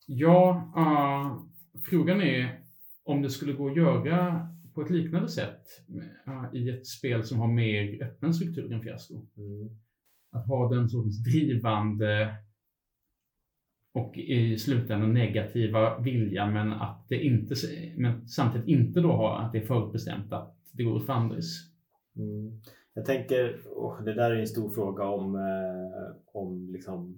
[0.06, 1.42] Ja, uh,
[1.82, 2.64] frågan är
[3.04, 5.62] om det skulle gå att göra på ett liknande sätt
[6.28, 9.14] uh, i ett spel som har mer öppen struktur än Fiasko.
[9.36, 9.68] Mm.
[10.32, 12.34] Att ha den sortens drivande
[13.92, 17.54] och i slutändan negativa vilja men att det inte,
[17.96, 21.70] men samtidigt inte då ha att det är förutbestämt att det går åt fanders.
[22.16, 22.60] Mm.
[22.94, 27.16] Jag tänker, och det där är en stor fråga om, eh, om liksom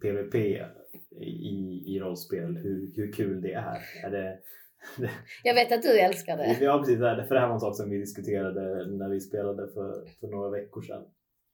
[0.00, 0.34] PVP
[1.20, 3.78] i, i rollspel, hur, hur kul det är.
[4.04, 4.38] är det,
[5.44, 6.58] Jag vet att du älskar det.
[6.60, 10.04] Ja precis, för det här var en sak som vi diskuterade när vi spelade för,
[10.20, 11.02] för några veckor sedan.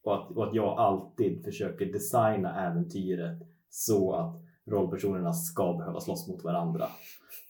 [0.04, 3.38] Och att, och att jag alltid försöker designa äventyret
[3.70, 4.36] så att
[4.72, 6.86] rollpersonerna ska behöva slåss mot varandra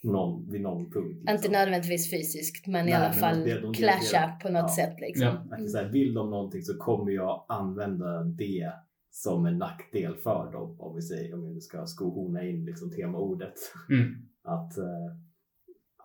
[0.02, 1.18] någon, vid någon punkt.
[1.20, 1.34] Liksom.
[1.36, 4.68] Inte nödvändigtvis fysiskt men i Nej, alla men fall de- de clasha på något Ja.
[4.76, 5.26] sätt liksom.
[5.50, 5.56] Ja.
[5.56, 8.72] Är så här, vill de någonting så kommer jag använda det
[9.10, 10.76] som en nackdel för dem.
[10.80, 13.54] Om vi säger, om vi ska skohorna in liksom temaordet.
[13.90, 14.14] Mm.
[14.44, 14.72] Att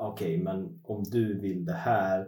[0.08, 2.28] okej, men om du vill det här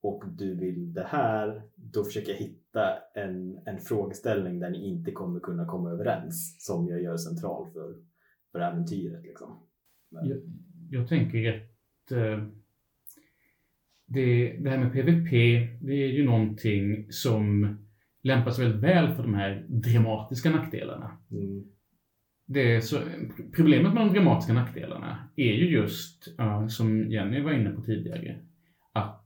[0.00, 5.12] och du vill det här, då försöker jag hitta en, en frågeställning där ni inte
[5.12, 7.94] kommer kunna komma överens som jag gör central för,
[8.52, 9.22] för äventyret.
[9.22, 9.62] Liksom.
[10.10, 10.38] Men, Jag,
[10.90, 12.46] jag tänker att eh,
[14.06, 15.30] det, det här med PVP,
[15.80, 17.76] det är ju någonting som
[18.22, 21.18] lämpar sig väldigt väl för de här dramatiska nackdelarna.
[21.30, 21.64] mm,
[22.46, 23.00] Det så,
[23.56, 28.38] problemet med de dramatiska nackdelarna är ju just, ja, som Jenny var inne på tidigare,
[28.92, 29.24] att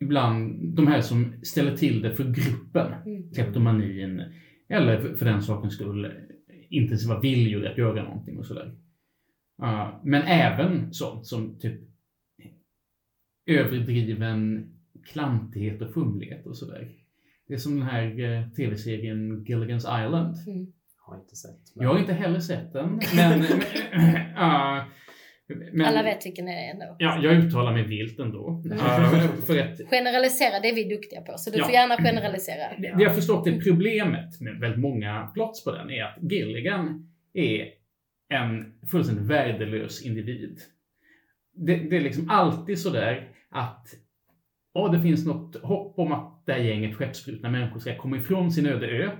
[0.00, 3.30] ibland de här som ställer till det för gruppen, Mm.
[3.32, 4.22] kleptomanin,
[4.68, 6.12] eller för, för den sakens skull
[6.68, 8.74] intensiva viljor att göra någonting och sådär.
[9.58, 11.80] Ja, men även sånt som typ
[13.46, 14.70] överdriven
[15.12, 16.92] klantighet och fumlighet och sådär.
[17.48, 20.36] Det är som den här eh, tv-serien Gilligan's Island.
[20.46, 20.66] Mm.
[21.06, 21.60] Har inte sett.
[21.74, 23.40] Men, Jag har inte heller sett den, men...
[25.72, 26.96] men Alla vet vilken det är ändå.
[26.98, 28.62] Ja, jag uttalar mig vilt ändå.
[28.64, 28.78] Mm.
[28.80, 31.38] Att Generalisera, det är vi duktiga på.
[31.38, 31.64] Så du Ja.
[31.64, 32.78] får gärna generalisera.
[32.78, 37.10] det jag har förstått är problemet med väldigt många plots på den är att Gilligan
[37.34, 37.68] är
[38.28, 40.58] en fullständigt värdelös individ.
[41.56, 43.86] Det, det är liksom alltid sådär att
[44.74, 48.50] ja, det finns något hopp om att det här gänget skeppsbrutna människor ska komma ifrån
[48.52, 49.10] sin öde ö.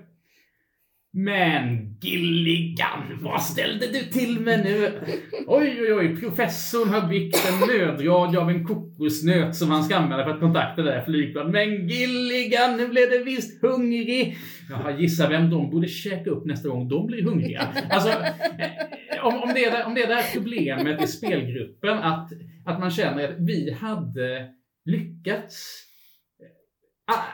[1.17, 5.01] Men Gilligan, vad ställde du till med nu?
[5.47, 10.25] Oj, oj, oj, professorn har byggt en nödradio av en kokosnöt som han ska använda
[10.25, 11.53] för att kontakta det där flygplanet.
[11.53, 14.37] Men Gilligan, nu blev det visst hungrig.
[14.71, 17.69] Jaha, gissa vem de borde käka upp nästa gång de blir hungriga.
[17.91, 21.99] Alltså, eh, om, om, det är det, om det är det här problemet i spelgruppen,
[21.99, 22.29] att,
[22.67, 24.49] att man känner att vi hade
[24.85, 25.81] lyckats.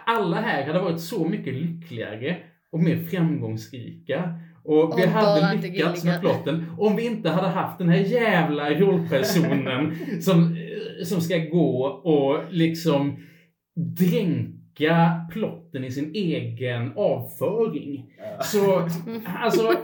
[0.07, 2.37] Alla här hade varit så mycket lyckligare
[2.73, 4.35] och mer framgångsrika.
[4.65, 8.71] Och vi bara hade lyckats med plotten om vi inte hade haft den här jävla
[8.71, 13.17] rollpersonen som, eh, som ska gå och liksom
[13.77, 18.15] dränka plotten i sin egen avföring.
[18.43, 18.89] Så,
[19.27, 19.75] alltså,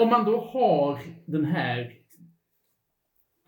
[0.00, 1.80] om man då har den här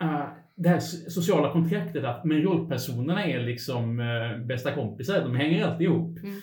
[0.03, 5.35] uh, det här so- sociala kontraktet att men rollpersonerna är liksom uh, bästa kompisar, de
[5.35, 6.19] hänger alltid ihop.
[6.19, 6.39] Mm.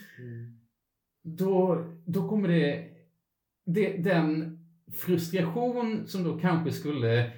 [1.26, 2.84] Då, då kommer det,
[3.66, 3.96] det...
[3.96, 4.58] Den
[4.94, 7.30] frustration som då kanske skulle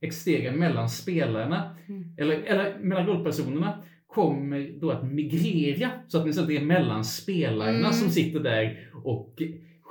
[0.00, 2.04] existera mellan spelarna, Mm.
[2.18, 7.92] eller, eller mellan rollpersonerna, kommer då att migrera så att det är mellan spelarna Mm.
[7.92, 9.42] som sitter där och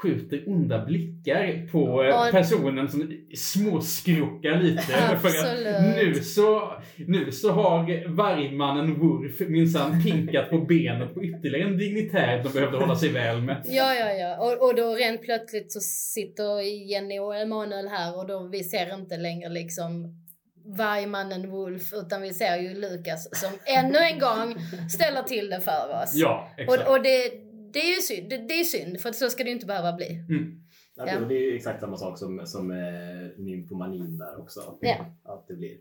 [0.02, 4.82] skjuter onda blickar på eh, Och- personen som småskrockar lite.
[5.22, 11.70] för att nu så, nu så har vargmannen Wolf minsann pinkat på benet på ytterligare
[11.70, 13.62] en dignitär de behövde hålla sig väl med.
[13.66, 14.38] Ja, ja, ja.
[14.38, 15.80] Och, och då rent plötsligt så
[16.14, 16.62] sitter
[16.92, 20.18] Jenny och Emanuel här och då vi ser inte längre liksom
[20.78, 24.56] vargmannen Wolf utan vi ser ju Lukas som ännu en gång
[24.90, 26.12] ställer till det för oss.
[26.16, 26.82] Ja, exakt.
[26.88, 27.32] och och det,
[27.74, 29.94] det är ju synd, det, det är synd för så ska det ju inte behöva
[29.94, 30.26] bli.
[30.30, 30.64] Mm.
[30.96, 31.20] Ja, Ja.
[31.20, 32.78] det- är ju exakt samma sak som, som eh,
[33.38, 34.78] nymfomanin där också.
[34.82, 35.06] Ja.
[35.24, 35.78] Att det blir.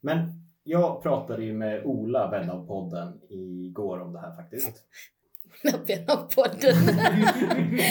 [0.00, 0.18] Men
[0.64, 4.84] jag pratade ju med Ola, vän av podden, igår om det här faktiskt.
[5.86, 6.74] Vän av podden.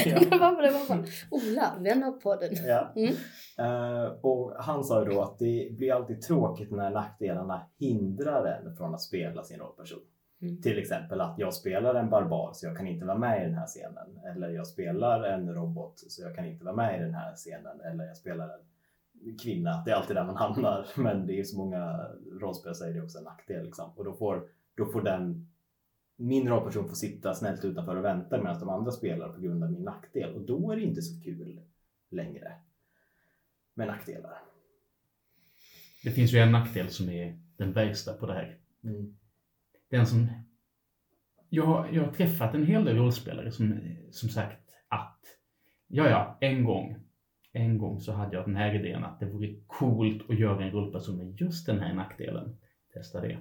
[0.06, 0.20] Ja.
[0.30, 2.50] det var det var Ola, vän av podden.
[2.68, 2.94] Ja.
[2.96, 3.14] Mm.
[3.58, 8.76] Eh, och han sa ju då att det blir alltid tråkigt när nackdelarna hindrar en
[8.76, 10.00] från att spela sin rollperson.
[10.42, 10.62] Mm.
[10.62, 13.54] Till exempel att jag spelar en barbar så jag kan inte vara med i den
[13.54, 14.20] här scenen.
[14.26, 17.82] Eller jag spelar en robot så jag kan inte vara med i den här scenen.
[17.82, 18.50] Eller jag spelar
[19.26, 19.84] en kvinna.
[19.86, 20.88] Det är alltid där man hamnar.
[20.96, 22.08] Men det är ju så många
[22.42, 23.66] rollspel är det också en nackdel.
[23.66, 23.92] Liksom.
[23.96, 24.44] Och då får,
[24.76, 25.48] då får den
[26.22, 29.72] min rollperson får sitta snällt utanför och vänta medan de andra spelar på grund av
[29.72, 30.36] min nackdel.
[30.36, 31.62] Och då är det inte så kul
[32.10, 32.54] längre
[33.74, 34.38] med nackdelar.
[36.04, 38.58] Det finns ju en nackdel som är den värsta på det här.
[38.84, 39.18] Mm.
[39.92, 40.28] Den som...
[41.50, 43.80] Jag, har- jag har träffat en hel del rollspelare som,
[44.12, 45.20] som sagt att
[45.88, 46.96] ja, ja, en gång
[47.54, 50.72] en gång så hade jag den här idén att det vore coolt att göra en
[50.72, 52.58] rollperson med just den här nackdelen.
[52.94, 53.38] Testa det.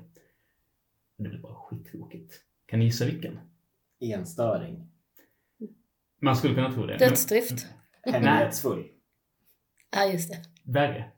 [1.16, 2.40] Men det blev bara skittråkigt.
[2.66, 3.38] Kan ni gissa vilken?
[4.00, 4.90] Enstöring.
[6.20, 6.96] Man skulle kunna tro det.
[6.98, 7.66] Dödsdrift.
[8.02, 8.86] Hemlighetsfull.
[9.92, 10.42] Ja, just det.
[10.72, 11.10] Värre.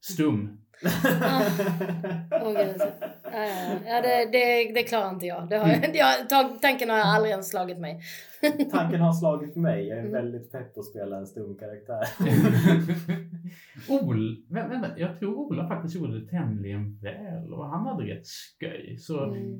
[0.00, 0.59] Stum.
[0.84, 2.76] Åh, gud.
[2.78, 3.78] Ja, ja, ja.
[3.86, 5.48] ja det, det, det klarar inte jag.
[5.48, 8.00] Det har, jag, jag tag, tanken har aldrig ens slagit mig.
[8.72, 9.88] Tanken har slagit mig.
[9.88, 10.12] Jag är Mm.
[10.12, 12.04] väldigt pepp på att spela en stum karaktär.
[13.88, 18.26] Ol, vä- vänta, jag tror Ola faktiskt gjorde det tämligen väl och han hade rätt
[18.60, 18.96] sköj.
[18.98, 19.58] Så, Mm.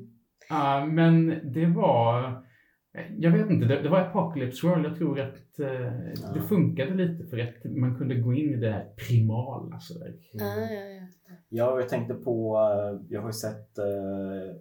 [0.48, 2.42] ja, men det var,
[3.18, 4.86] jag vet inte, det, det var Apocalypse World.
[4.86, 8.70] Jag tror att eh, det funkade lite för att man kunde gå in i det
[8.70, 10.14] här primala sådär.
[10.32, 11.06] Ja, ja, ja.
[11.48, 14.56] Ja, jag tänkte på, eh, jag har ju sett, eh,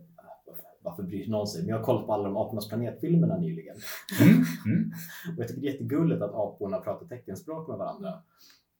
[0.82, 3.76] varför bryr någon sig, men jag har kollat på alla de Apornas planet-filmerna nyligen.
[4.22, 4.34] Mm,
[4.66, 4.92] mm.
[5.36, 8.14] Och jag tycker det är jättegulligt att aporna pratar teckenspråk med varandra.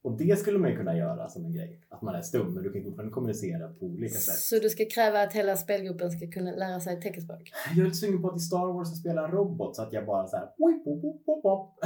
[0.02, 1.82] Och det skulle man ju kunna göra som en grej.
[1.90, 4.36] Att man är stum, men du kan fortfarande kommunicera på olika sätt.
[4.36, 7.52] Så du ska kräva att hela spelgruppen ska kunna lära sig teckenspråk?
[7.70, 10.06] Jag är lite sugen på att i Star Wars spela en robot så att jag
[10.06, 10.46] bara så här...
[10.58, 11.80] "Oi, pop, pop, pop, pop."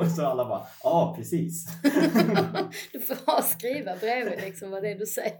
[0.00, 1.66] Och så alla bara, ja precis.
[2.92, 5.32] du får ha skriva bredvid liksom vad det är du säger.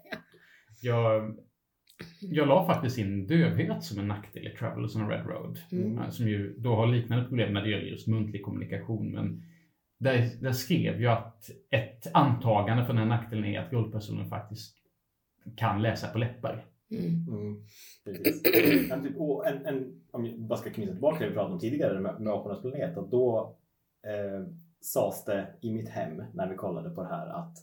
[0.82, 1.36] Jag,
[2.20, 5.58] jag la faktiskt in dövhet som en nackdel i Travelers on a Red Road.
[5.72, 5.98] Mm.
[5.98, 9.12] eh, Som ju då har liknande problem när det gäller just muntlig kommunikation.
[9.12, 9.42] Men
[10.04, 14.76] där, där skrev jag att ett antagande för den här nackdelen är att rollpersonen faktiskt
[15.56, 16.64] kan läsa på läppar.
[16.90, 17.26] Mm.
[17.28, 17.64] Mm.
[18.88, 21.54] Men typ, och en, en, om jag bara ska knyta tillbaka till det vi pratade
[21.54, 22.96] om tidigare med, med Apornas planet.
[22.96, 23.56] Att då
[24.06, 24.46] eh,
[24.80, 27.56] sades det i mitt hem när vi kollade på det här att,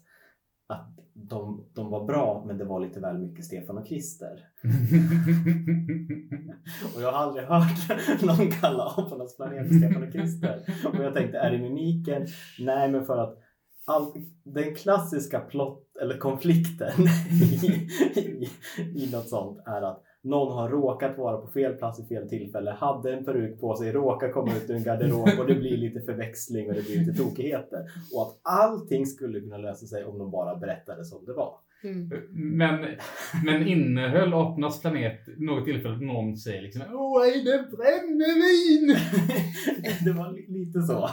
[0.72, 4.46] att de, de var bra men det var lite väl mycket Stefan och Christer.
[6.96, 10.64] Och jag har aldrig hört någon kalla Apornas planet för Stefan och Christer.
[10.86, 12.28] Och jag tänkte, är det mimiken?
[12.60, 13.38] Nej, men för att
[13.86, 17.08] all, den klassiska plott eller konflikten
[17.42, 17.68] i,
[18.20, 18.50] i,
[18.96, 22.72] i något sånt är att någon har råkat vara på fel plats i fel tillfälle,
[22.72, 26.02] hade en peruk på sig, råkar komma ut ur en garderob och det blir lite
[26.02, 27.80] förväxling och det blir lite tokigheter.
[28.16, 31.56] Och att allting skulle kunna lösa sig om de bara berättade som det var.
[31.84, 32.10] Mm.
[32.58, 32.86] Men,
[33.46, 38.96] men innehöll Apornas planet något tillfälle att någon säger liksom Åh, är det brännevin?
[40.06, 41.04] det var li- lite så.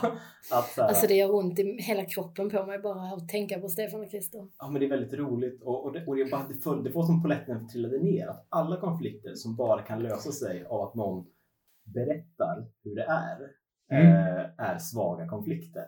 [0.53, 3.59] Att, så här, Alltså det gör ont i hela kroppen på mig bara att tänka
[3.61, 4.49] på Stefan och Christer.
[4.59, 6.91] Ja, men det är väldigt roligt och, och, det, och det, bara, det, föll, det
[6.91, 8.27] var som polletten trillade ner.
[8.27, 11.27] Att alla konflikter som bara kan lösa sig av att någon
[11.95, 13.39] berättar hur det är,
[13.91, 14.07] Mm.
[14.07, 15.81] eh, är svaga konflikter.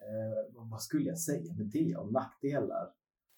[0.00, 2.86] Eh, vad- vad skulle jag säga med det om nackdelar?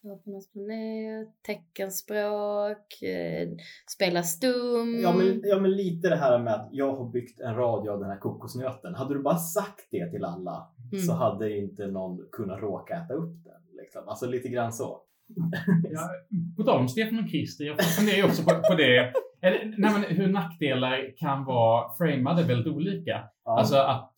[0.05, 3.49] Apornas planet, teckenspråk, eh,
[3.97, 5.01] spela stum.
[5.03, 8.01] Ja, men, ja, men lite det här med att jag har byggt en radio av
[8.01, 8.95] den här kokosnöten.
[8.95, 11.03] Hade du bara sagt det till alla Mm.
[11.03, 13.77] så hade inte någon kunnat råka äta upp den.
[13.81, 14.09] Liksom.
[14.09, 15.01] Alltså lite grann så.
[15.91, 16.09] Ja,
[16.57, 19.13] på tal om Stefan och Christer, jag funderar ju också på, på det.
[19.43, 23.25] Eller, nej, men hur nackdelar kan vara framade väldigt olika.
[23.45, 23.59] Ja.
[23.59, 24.15] Alltså att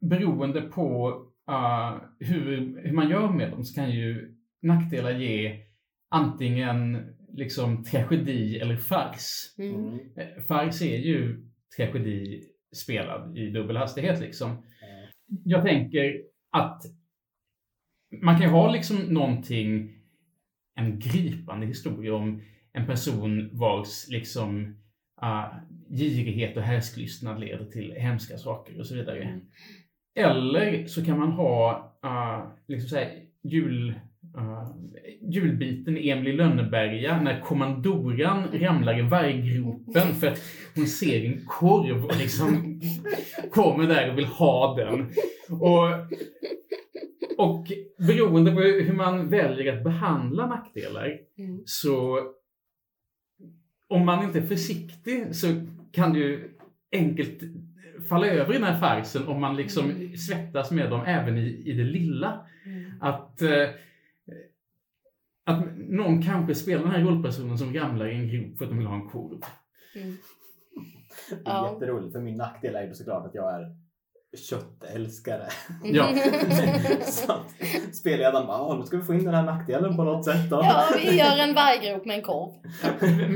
[0.00, 1.08] beroende på
[1.50, 5.64] uh, hur, hur man gör med dem så kan ju nackdelar ge
[6.10, 9.54] antingen liksom tragedi eller fars.
[9.58, 9.74] Mm.
[9.74, 9.98] Mm.
[10.16, 11.46] Eh, Fars är ju
[11.76, 12.42] tragedi
[12.76, 14.62] spelad i dubbel hastighet liksom.
[15.44, 16.82] Jag tänker att
[18.22, 19.94] man kan ju ha liksom någonting,
[20.74, 22.42] en gripande historia om
[22.72, 24.76] en person vars liksom
[25.22, 25.54] uh,
[25.90, 29.22] girighet och härsklystnad leder till hemska saker och så vidare.
[29.22, 29.40] Mm.
[30.14, 34.00] Eller så kan man ha uh, liksom så här, jul,
[34.36, 34.68] uh,
[35.22, 40.40] julbiten i Emil i Lönneberga när kommandoran ramlar i varggropen för att
[40.74, 42.80] hon ser en korv och liksom
[43.50, 45.06] kommer där och vill ha den.
[45.60, 45.88] Och,
[47.38, 47.66] och
[47.98, 51.62] beroende på hur man väljer att behandla nackdelar Mm.
[51.64, 52.18] så
[53.88, 55.46] om man inte är försiktig så
[55.92, 56.50] kan ju
[56.92, 57.40] enkelt
[58.08, 60.16] falla över i den här farsen om man liksom Mm.
[60.16, 62.40] svettas med dem även i, i det lilla.
[62.66, 62.92] Mm.
[63.00, 63.68] Att, eh,
[65.50, 68.78] att någon kanske spelar den här rollpersonen som ramlar i en grop för att de
[68.78, 69.40] vill ha en korv.
[69.96, 70.16] Mm.
[71.30, 71.72] Det är Ja.
[71.72, 72.12] jätteroligt.
[72.12, 73.66] För min nackdel är ju såklart att jag är
[74.48, 75.42] köttälskare.
[75.84, 76.08] Ja.
[77.02, 77.32] så
[77.92, 80.56] spelledaren bara, "Ah, nu ska vi få in den här nackdelen på något sätt då.
[80.56, 82.52] ja, vi gör en varggrop med en korv.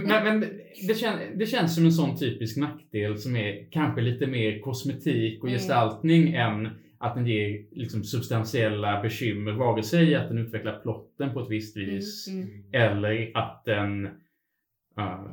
[0.07, 0.41] Men, men
[0.89, 5.43] det, kän, det känns som en sån typisk nackdel som är kanske lite mer kosmetik
[5.43, 5.59] och Mm.
[5.59, 11.41] gestaltning än att den ger liksom substantiella bekymmer, vare sig att den utvecklar plotten på
[11.41, 12.43] ett visst vis Mm.
[12.43, 12.65] Mm.
[12.73, 14.07] eller att den
[14.99, 15.25] uh,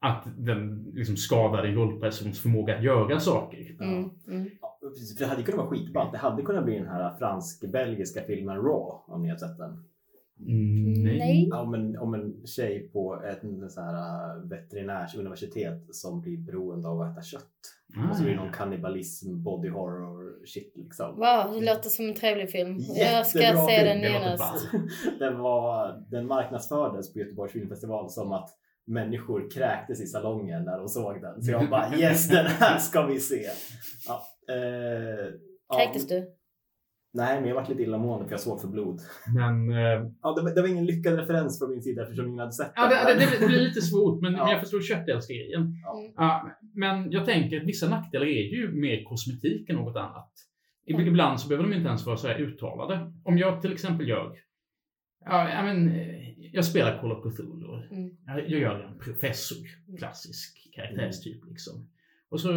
[0.00, 3.76] att den liksom skadar en rollpersons förmåga att göra saker.
[3.80, 4.10] Mm.
[4.28, 4.50] Mm.
[4.80, 6.12] precis, för det hade kunnat vara skitballt.
[6.12, 9.84] Det hade kunnat bli den här fransk-belgiska filmen Raw, om ni har sett den.
[10.46, 11.48] Mm, Nej.
[11.50, 16.38] Ja, om, en, om en tjej på ett en sån här äh, veterinärsuniversitet som blir
[16.38, 17.42] beroende av att äta kött.
[17.96, 21.16] Ah, Och så blir det någon kannibalism, body horror shit liksom.
[21.16, 22.76] Wow, det låter som en trevlig film.
[22.78, 24.68] Jag ska Jättebra se film, den genast.
[25.18, 28.50] den, var, den marknadsfördes på Göteborgs filmfestival som att
[28.86, 31.42] människor kräktes i salongen när de såg den.
[31.42, 33.46] Så jag bara yes, den här ska vi se.
[34.06, 34.22] Ja,
[34.54, 35.26] eh,
[35.68, 36.26] ja, Kräktes du?
[37.12, 39.00] Nej, men jag varit lite illamående för jag såg för blod.
[39.34, 42.38] Men eh, Ja, det, var- det var ingen lyckad referens från min sida eftersom ingen
[42.38, 44.52] hade sett ja, det, det, det blir lite svårt, men Ja.
[44.52, 45.74] jag förstår köttälskargrejen.
[45.84, 46.12] Ja.
[46.16, 50.32] Ja, men jag tänker att vissa nackdelar är ju mer kosmetik än något annat.
[50.88, 51.06] Mm.
[51.06, 53.12] Ibland så behöver de inte ens vara så här uttalade.
[53.24, 54.32] Om jag till exempel gör
[55.24, 57.74] Ja, ja, men, eh, jag spelar Call of Cthulhu.
[57.90, 58.10] Mm.
[58.26, 59.56] Jag, jag gör en professor,
[59.98, 61.88] klassisk karaktärstyp liksom.
[62.30, 62.48] Och så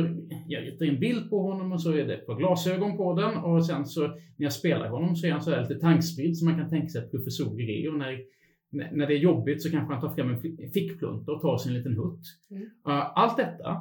[0.48, 3.38] jag ritar en bild på honom och så är det ett par glasögon på den
[3.38, 6.48] och sen så när jag spelar honom så är han så här lite tankspridd som
[6.48, 8.26] man kan tänka sig att professorer är och när,
[8.70, 11.72] när det är jobbigt så kanske han tar fram en fi- fickplunta och tar sig
[11.72, 12.22] en liten hutt.
[12.52, 12.70] Mm.
[12.84, 13.78] Allt detta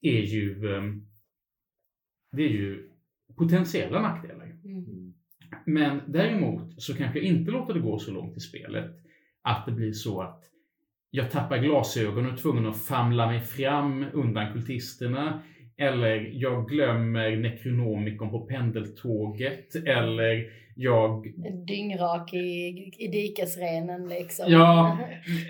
[0.00, 1.06] är ju, um,
[2.32, 2.90] det är ju
[3.36, 4.46] potentiella nackdelar.
[4.64, 5.14] Mm.
[5.66, 8.90] Men däremot så kanske jag inte låter det gå så långt i spelet
[9.42, 10.42] att det blir så att
[11.10, 15.42] jag tappar glasögon och är tvungen att famla mig fram undan kultisterna.
[15.78, 19.74] Eller jag glömmer Necronomicon på pendeltåget.
[19.74, 21.26] Eller jag...
[21.66, 24.46] Dyngrak i, i dikesrenen liksom.
[24.48, 24.98] Ja,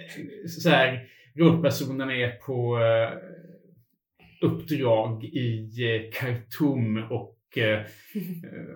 [0.62, 3.18] så här, rollpersonen är på eh,
[4.48, 7.80] uppdrag i eh, Khartoum och eh,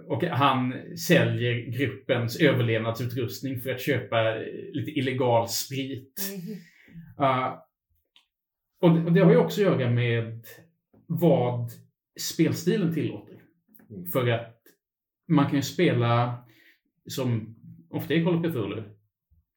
[0.07, 0.75] och han
[1.09, 4.35] säljer gruppens överlevnadsutrustning för att köpa
[4.73, 6.21] lite illegal sprit.
[6.33, 6.57] Mhm.
[7.21, 7.59] Uh,
[8.81, 10.47] och, det, och det har ju också att göra med
[11.07, 11.71] vad
[12.21, 13.43] spelstilen tillåter.
[13.91, 14.07] Mm.
[14.07, 14.63] För att
[15.29, 16.45] man kan ju spela,
[17.07, 17.57] som
[17.91, 18.83] ofta i Call of Cthulhu,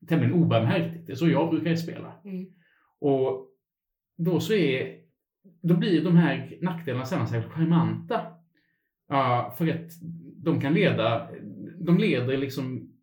[0.08, 1.08] tämligen obarmhärtigt.
[1.08, 2.22] Det är så jag brukar spela.
[2.26, 2.46] Mm.
[3.00, 3.50] Och
[4.18, 5.00] då så är,
[5.62, 8.22] då blir de här nackdelarna sällan särskilt charmanta.
[9.08, 9.92] Ja, för att
[10.36, 11.30] de kan leda,
[11.78, 12.94] de leder liksom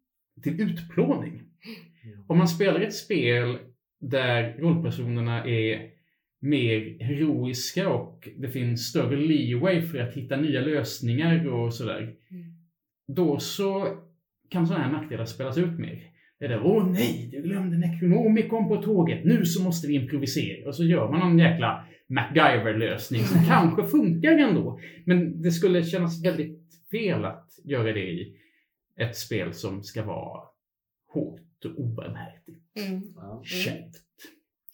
[0.43, 1.43] till utplåning.
[2.27, 3.59] Om man spelar ett spel
[4.01, 5.91] där rollpersonerna är
[6.41, 12.01] mer heroiska och det finns större leeway för att hitta nya lösningar och sådär.
[12.01, 12.45] Mm.
[13.07, 13.97] Då så
[14.49, 16.03] kan sådana här nackdelar spelas ut mer.
[16.39, 20.69] Det är där, åh nej, du glömde Necronomicon på tåget, nu så måste vi improvisera.
[20.69, 24.81] Och så gör man någon jäkla MacGyver-lösning som kanske funkar ändå.
[25.05, 26.61] Men det skulle kännas väldigt
[26.91, 28.37] fel att göra det i
[29.01, 30.50] ett spel som ska vara
[31.65, 32.59] och obarmhärtigt.
[32.75, 33.03] Mm.
[33.17, 33.95] Ja, Kärvt.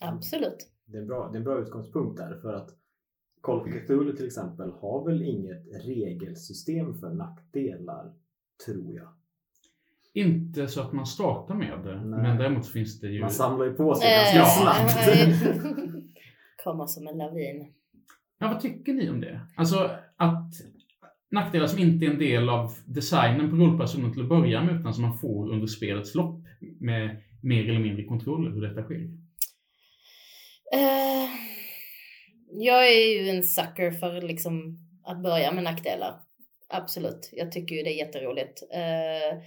[0.01, 0.71] Absolut.
[0.85, 2.71] det, är en bra, det är en bra utgångspunkt där för att
[3.41, 8.13] Call of Cthulhu till exempel har väl inget regelsystem för nackdelar,
[8.67, 9.09] tror jag.
[10.13, 12.23] Inte så att man startar med det, Nej.
[12.23, 13.21] men däremot finns det ju...
[13.21, 14.89] Man samlar ju på sig Eh, ganska ja.
[14.89, 15.77] snabbt.
[16.65, 17.73] Kommer som en lavin.
[18.39, 19.41] Ja, vad tycker ni om det?
[19.57, 20.53] Alltså att
[21.31, 24.95] nackdelar som inte är en del av designen på rollpersonen till att börja med, utan
[24.95, 26.46] som man får under spelets lopp
[26.81, 29.01] med mer eller mindre kontroll över hur detta sker.
[30.75, 31.31] Uh,
[32.51, 36.21] jag är ju en sucker för liksom att börja med nackdelar.
[36.69, 37.31] Absolut.
[37.33, 38.63] Jag tycker ju det är jätteroligt.
[38.73, 39.39] Eh,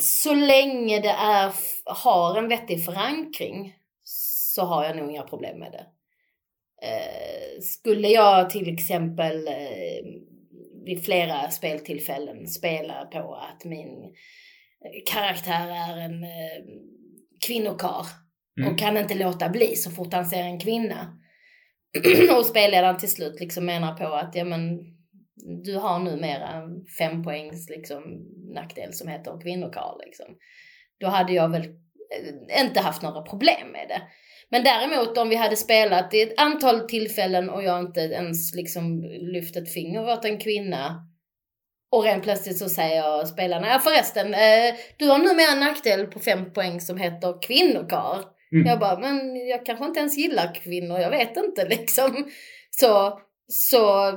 [0.00, 1.52] så länge det är,
[1.84, 5.86] har en vettig förankring så har jag nog inga problem med det.
[6.86, 10.04] Eh, skulle jag till exempel eh,
[10.84, 14.14] vid flera speltillfällen spela på att min
[15.12, 16.64] karaktär är en eh,
[17.46, 18.06] kvinnokar
[18.58, 18.72] Mm.
[18.72, 21.18] och kan inte låta bli så fort han ser en kvinna.
[22.38, 24.78] och spelledaren till slut liksom menar på att ja men
[25.64, 26.62] du har numera
[26.98, 28.02] fem poängs liksom
[28.54, 30.26] nackdel som heter kvinnokar liksom.
[31.00, 34.02] Då hade jag väl eh, inte haft några problem med det.
[34.54, 39.02] Men däremot om vi hade spelat i ett antal tillfällen och jag inte ens liksom
[39.04, 41.06] lyft ett finger åt en kvinna
[41.90, 46.06] och rent plötsligt så säger jag spelarna, ja förresten, eh, du har numera en nackdel
[46.06, 48.24] på fem poäng som heter kvinnokar.
[48.52, 48.66] Mm.
[48.66, 52.28] Jag bara, men jag kanske inte ens gillar kvinnor, jag vet inte liksom.
[52.70, 54.12] Så, så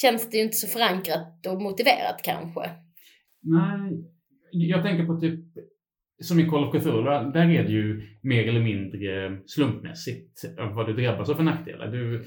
[0.00, 2.70] känns det ju inte så förankrat och motiverat kanske.
[3.42, 4.04] Nej,
[4.52, 5.40] jag tänker på typ
[6.20, 7.02] som i Call of Cthulhu,
[7.32, 10.42] där är det ju mer eller mindre slumpmässigt
[10.74, 11.86] vad du drabbas av för nackdelar.
[11.88, 12.24] Du,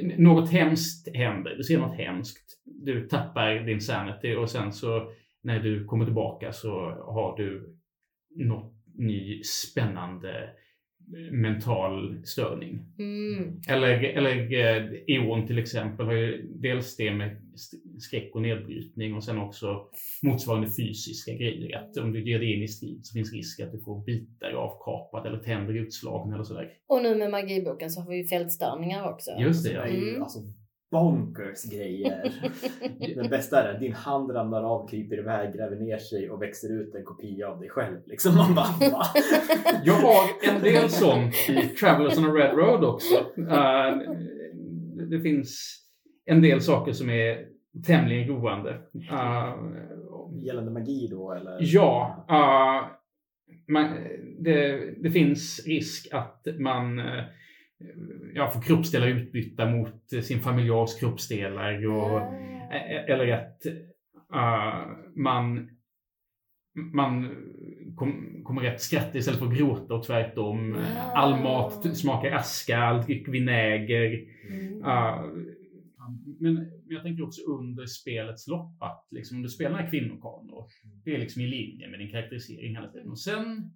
[0.00, 0.24] Mm.
[0.24, 5.12] Något hemskt händer, du ser något hemskt, du tappar din sanity och sen så
[5.42, 7.76] när du kommer tillbaka så har du
[8.36, 10.48] något ny spännande
[11.30, 12.80] mental störning.
[12.98, 13.60] Mm.
[13.68, 17.36] Eller, eller eh, Eon till exempel har ju dels det med
[17.98, 19.88] skräck och nedbrytning och sen också
[20.22, 21.78] motsvarande fysiska grejer.
[21.78, 24.50] Att om du ger dig in i strid så finns risk att du får bitar
[24.50, 26.72] avkapade eller tänder utslagna eller sådär.
[26.86, 29.30] Och nu med magiboken så har vi ju fältstörningar också.
[29.38, 29.84] Just det, ja.
[29.84, 30.22] Mm.
[30.22, 30.38] alltså
[30.90, 32.32] bonkers grejer.
[33.14, 36.80] Den bästa är att din hand ramlar av, kryper iväg, gräver ner sig och växer
[36.80, 37.98] ut en kopia av dig själv.
[38.06, 39.04] Liksom man bara, va?
[39.84, 43.14] Jag har en del sånt i Travelers on a Red Road också.
[43.38, 43.98] Eh,
[45.10, 45.80] det finns
[46.24, 47.46] en del saker som är
[47.86, 48.78] tämligen roande.
[49.10, 49.54] Eh,
[50.42, 51.58] Gällande magi då eller?
[51.60, 52.90] Ja, uh,
[53.68, 53.96] man,
[54.38, 57.24] det, det finns risk att man uh,
[58.34, 61.86] ja, får kroppsdelar utbytta mot sin familjars kroppsdelar.
[61.86, 62.20] Och,
[62.72, 63.66] e- Eller att
[64.34, 65.70] uh, man,
[66.74, 67.36] man
[67.96, 70.76] kom, kommer rätt skratta istället för att gråta och tvärtom.
[70.76, 71.12] Ah.
[71.12, 74.24] All mat smakar aska, all dryck vinäger.
[74.48, 74.82] Mm.
[74.82, 75.24] Uh,
[76.40, 80.68] men jag tänker också under spelets lopp att liksom, om du spelar här kvinnokanon,
[81.04, 83.08] det är liksom i linje med din karaktärisering hela tiden.
[83.08, 83.70] Och sen,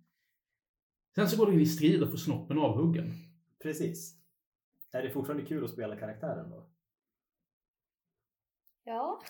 [1.15, 3.13] sen så går du in i strid och får snoppen avhuggen.
[3.65, 4.15] Precis.
[4.93, 6.67] Är det fortfarande kul att spela karaktären då?
[8.85, 9.21] Ja.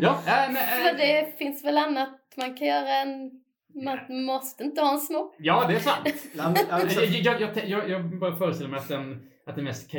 [0.00, 3.42] ja, äh, nej, För äh, det finns väl annat man kan göra än...
[3.84, 5.34] Man måste inte ha en snopp.
[5.38, 6.08] ja, det är sant.
[6.34, 9.90] Men- alltså- Jag, jag, jag, jag, jag bara föreställer mig att, den, att det mest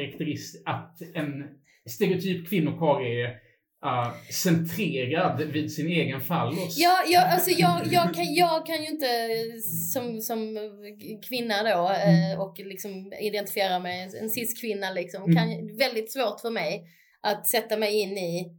[0.65, 1.59] att en
[1.89, 3.46] stereotyp kvinnokarl är
[3.85, 6.77] uh, centrerad vid sin egen fallos.
[6.77, 9.07] Ja, jag, alltså jag, jag, kan, jag kan ju inte
[9.93, 10.57] som, som
[11.29, 16.83] kvinna då eh, och liksom identifiera mig, en cis-kvinna liksom, kan, väldigt svårt för mig
[17.21, 18.51] att sätta mig in i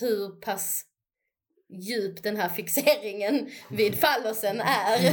[0.00, 0.84] hur pass
[1.70, 5.06] djup den här fixeringen vid fallosen är.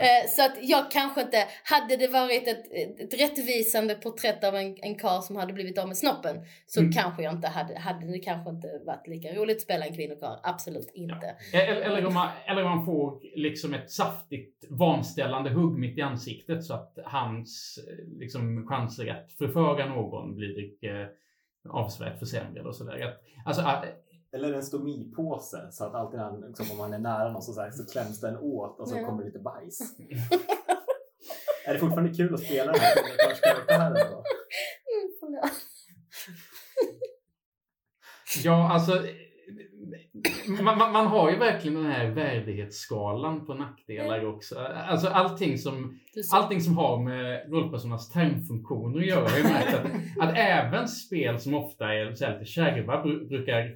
[0.00, 4.76] Eh, Så att jag kanske inte, hade det varit ett, ett rättvisande porträtt av en,
[4.82, 6.92] en karl som hade blivit av med snoppen så Mm.
[6.92, 10.38] kanske jag inte hade, hade det kanske inte varit lika roligt att spela en kvinnokarl.
[10.42, 11.36] Absolut inte.
[11.52, 16.02] Eller, eller, om man, eller om man får liksom ett saftigt vanställande hugg mitt i
[16.02, 21.06] ansiktet så att hans eh, liksom, chanser att förföra någon blir eh,
[21.68, 23.14] avsevärt försämrade och sådär.
[23.46, 23.62] Alltså,
[24.34, 27.60] Eller en stomipåse så att alltid när liksom, om man är nära någon så, så,
[27.60, 29.06] här, så kläms den åt och så Ja.
[29.06, 29.78] kommer det lite bajs.
[31.66, 34.24] är det fortfarande kul att spela den här karaktärskaraktären då?
[35.26, 35.40] Mm,
[38.44, 39.02] ja, alltså
[40.62, 44.58] man, man, man har ju verkligen den här värdighetsskalan på nackdelar också.
[44.58, 45.98] Alltså allting som,
[46.32, 49.20] allting som har med rollpersonernas termfunktioner att göra.
[49.24, 53.28] Jag har ju märkt att, att även spel som ofta är så lite kärva bru-
[53.28, 53.70] brukar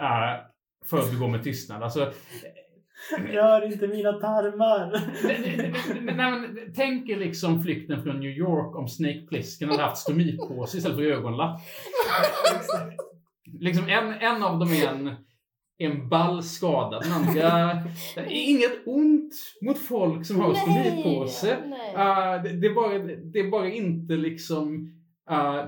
[0.00, 0.40] uh,
[0.84, 1.82] förbigå med tystnad.
[1.82, 2.12] Alltså,
[3.16, 5.00] Rör inte mina tarmar!
[6.16, 10.98] Nej, Tänk er liksom flykten från New York om Snake Plissken hade haft stomipåse istället
[10.98, 11.60] för ögonlapp.
[13.60, 15.14] Liksom en, en av dem är en,
[15.78, 17.74] en ball skadad, den andra...
[18.14, 21.56] det är Inget ont mot folk som har stomipåse.
[21.56, 24.92] Uh, det, det, är bara, det är bara inte liksom
[25.30, 25.64] uh,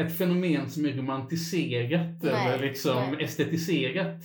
[0.00, 3.24] ett fenomen som är romantiserat Nej, eller liksom nej.
[3.24, 4.16] estetiserat.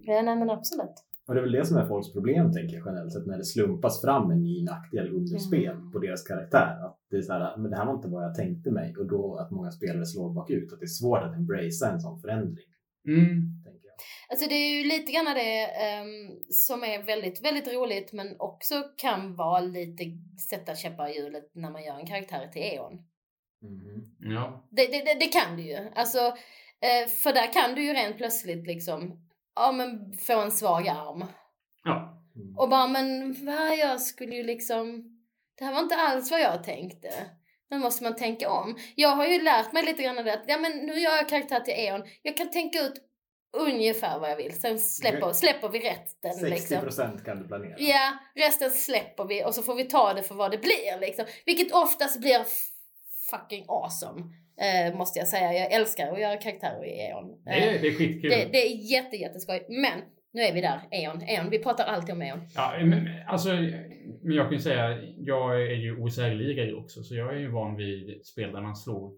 [0.00, 1.04] Ja, nej men absolut.
[1.26, 3.44] Och det är väl det som är folks problem tänker jag generellt sett när det
[3.44, 5.40] slumpas fram en ny nackdel under Mm.
[5.40, 6.86] spel på deras karaktär.
[6.86, 9.06] Att det är så här, men det här var inte vad jag tänkte mig och
[9.06, 10.72] då att många spelare slår bakut.
[10.72, 12.66] Att det är svårt att embracea en sån förändring.
[13.08, 13.28] Mm.
[13.64, 13.94] Tänker jag.
[14.30, 18.74] Alltså det är ju lite grann det ehm, som är väldigt, väldigt roligt men också
[18.96, 20.04] kan vara lite
[20.50, 22.94] sätta käppar i hjulet när man gör en karaktär till E.ON.
[23.62, 24.16] Mhm.
[24.18, 24.66] Ja.
[24.70, 25.78] Det, det, det, det kan du ju.
[25.94, 26.18] Alltså,
[26.80, 31.24] eh, för där kan du ju rent plötsligt liksom, ja men få en svag arm.
[31.84, 32.18] Ja.
[32.36, 32.58] Mm.
[32.58, 35.02] Och bara, men va, jag skulle ju liksom,
[35.58, 37.12] det här var inte alls vad jag tänkte.
[37.70, 38.78] Nu måste man tänka om.
[38.94, 41.28] Jag har ju lärt mig lite grann av det att, ja men nu gör jag
[41.28, 42.02] karaktär till E.ON.
[42.22, 42.94] Jag kan tänka ut
[43.56, 44.60] ungefär vad jag vill.
[44.60, 45.34] Sen släpper, Okej.
[45.34, 46.80] släpper vi resten 60 liksom.
[46.80, 47.74] procent kan du planera.
[47.78, 51.24] Ja, resten släpper vi och så får vi ta det för vad det blir liksom.
[51.46, 52.44] Vilket oftast blir
[53.36, 54.20] fucking awesome.
[54.60, 55.52] Eh, måste jag säga.
[55.52, 57.42] Jag älskar att göra karaktärer i E.ON.
[57.44, 58.30] Det är, det är skitkul.
[58.30, 59.66] det, det är jätte, jätteskoj.
[59.68, 60.00] Men
[60.32, 61.22] nu är vi där, E.ON.
[61.22, 61.50] E.ON.
[61.50, 62.40] Vi pratar alltid om E.ON.
[62.54, 63.48] Ja, men, alltså,
[64.22, 67.76] men jag kan ju säga, jag är ju OSR-ligare också, så jag är ju van
[67.76, 69.12] vid spel där man slår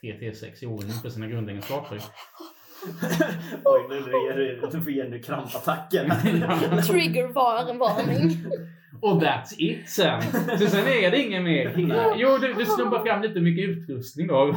[0.00, 1.96] 3 T6 i ordning för sina grundegenskaper.
[3.64, 6.10] Oj, nu det, nu får Jenny krampattacken.
[6.88, 8.36] Trigger var en varning.
[9.02, 10.22] Och that's it sen.
[10.58, 11.74] Så sen är det inget mer.
[12.16, 14.56] Jo, du, du slumpar fram lite mycket utrustning då.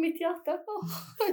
[0.00, 0.58] Mitt hjärta.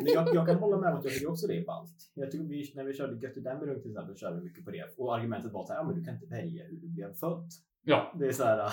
[0.06, 1.96] Jag, jag kan hålla med om att jag tycker också det är ballt.
[2.14, 4.86] Jag tycker vi, när vi körde Götte Demmerung till exempel körde vi mycket på det.
[4.98, 7.50] Och argumentet var så här, ja men du kan inte välja hur du blev född.
[7.84, 8.72] Ja, Det är så här, det,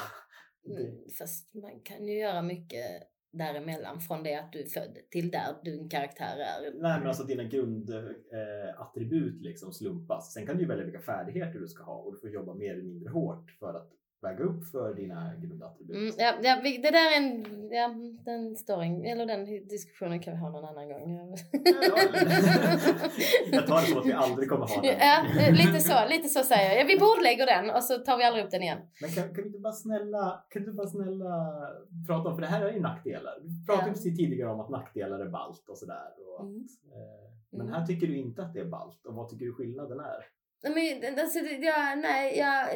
[0.66, 2.86] Mm, fast man kan ju göra mycket
[3.30, 6.60] däremellan från det att du är född till där din karaktär är.
[6.62, 10.32] nej men alltså dina grundattribut eh, liksom slumpas.
[10.32, 12.72] Sen kan du ju välja vilka färdigheter du ska ha och du får jobba mer
[12.72, 15.96] eller mindre hårt för att väga upp för dina grundattribut.
[15.96, 17.94] Mm, ja, ja, det där är en, ja,
[18.24, 21.36] den storyn, eller den diskussionen kan vi ha någon annan gång.
[23.52, 24.98] jag tar det som att vi aldrig kommer ha den.
[24.98, 26.80] Ja, lite så, lite så säger jag.
[26.80, 28.78] Ja, vi bordlägger den och så tar vi aldrig upp den igen.
[29.00, 31.30] Men kan, kan vi inte bara snälla, kan du bara snälla
[32.06, 33.34] prata om, för det här är ju nackdelar.
[33.42, 33.92] Vi pratade Ja.
[33.94, 36.08] precis tidigare om att nackdelar är ballt och sådär.
[36.38, 36.66] Och Mm.
[36.92, 37.72] eh, men Mm.
[37.72, 40.24] här tycker du inte att det är ballt och vad tycker du skillnaden är?
[40.62, 42.66] Men, alltså, ja, nej, ja,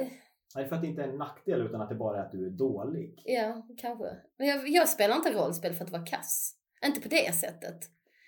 [0.55, 2.47] Nej, för att det inte är en nackdel utan att det bara är att du
[2.47, 3.23] är dålig.
[3.25, 4.05] ja, kanske.
[4.39, 6.55] Men jag, jag spelar inte rollspel för att vara kass.
[6.87, 7.79] Inte på det sättet.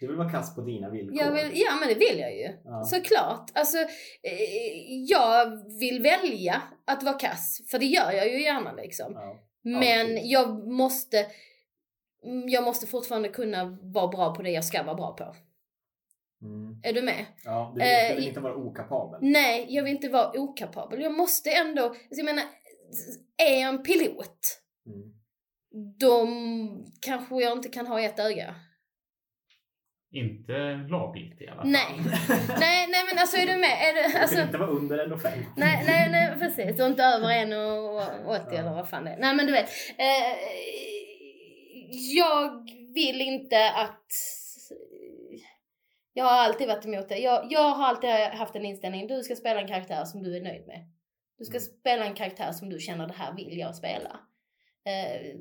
[0.00, 1.32] Du vill vara kass på dina villkor.
[1.32, 2.48] Vill, ja, men det vill jag ju.
[2.64, 2.84] Ja.
[2.84, 3.50] Såklart.
[3.54, 3.78] Alltså,
[4.22, 7.60] eh, jag vill välja att vara kass.
[7.70, 9.12] För det gör jag ju gärna liksom.
[9.14, 9.38] Ja.
[9.62, 10.32] Men precis.
[10.32, 11.26] jag måste,
[12.24, 15.34] mm, jag måste fortfarande kunna vara bra på det jag ska vara bra på.
[16.44, 16.80] Mm.
[16.82, 17.26] Är du med?
[17.44, 19.20] Ja, du vill, Eh, du vill inte vara okapabel.
[19.22, 21.02] Nej, jag vill inte vara okapabel.
[21.02, 22.44] Jag måste ändå, alltså jag menar,
[23.42, 24.38] är jag en pilot,
[24.86, 25.12] Mm.
[25.98, 26.28] då
[27.00, 28.54] kanske jag inte kan ha ett öga.
[30.16, 30.52] inte
[30.90, 31.70] lagligt i alla fall.
[31.70, 31.94] Nej.
[32.60, 33.70] nej, nej men alltså är du med?
[33.88, 35.30] Är det, Du alltså, vill inte vara under 1,50.
[35.56, 36.80] nej, nej, nej, precis.
[36.80, 38.58] Och inte över 1,80 Ja.
[38.58, 39.16] eller vad fan det är.
[39.18, 39.68] Nej men du vet.
[39.98, 40.34] Eh,
[42.16, 44.06] jag vill inte att...
[46.16, 47.18] Jag har alltid varit emot det.
[47.18, 49.06] Jag, jag har alltid haft en inställning.
[49.06, 50.80] Du ska spela en karaktär som du är nöjd med.
[51.38, 51.60] Du ska Mm.
[51.80, 54.20] spela en karaktär som du känner det här vill jag spela.
[54.86, 55.34] Eh,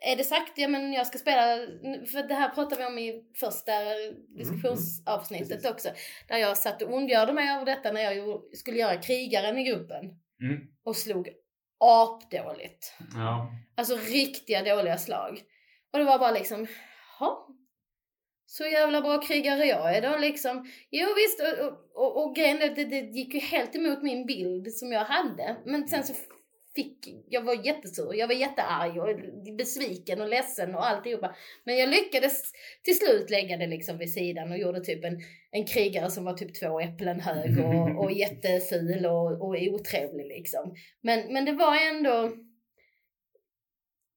[0.00, 1.56] är det sagt, ja men jag ska spela,
[2.12, 3.72] för det här pratade vi om i första
[4.38, 5.70] diskussionsavsnittet Precis.
[5.70, 5.88] också.
[6.28, 10.04] Där jag satt och ondgjorde mig över detta när jag skulle göra krigaren i gruppen.
[10.42, 10.60] Mm.
[10.84, 11.28] Och slog
[11.84, 12.94] apdåligt.
[13.14, 13.50] Ja.
[13.76, 15.40] Alltså riktiga dåliga slag.
[15.92, 16.66] Och det var bara liksom,
[17.20, 17.48] ja.
[18.46, 20.70] Så jävla bra krigare jag är då liksom.
[20.90, 24.72] Jo visst, och, och, och, grejen är, det, det gick ju helt emot min bild
[24.72, 25.56] som jag hade.
[25.64, 26.14] Men sen så
[26.74, 29.08] fick, jag var jättesur, jag var jättearg och
[29.56, 31.34] besviken och ledsen och alltihopa.
[31.64, 35.20] Men jag lyckades till slut lägga det liksom vid sidan och gjorde typ en,
[35.50, 40.74] en krigare som var typ två äpplen hög och, och jätteful och, och otrevlig liksom.
[41.02, 42.32] Men, men det var ändå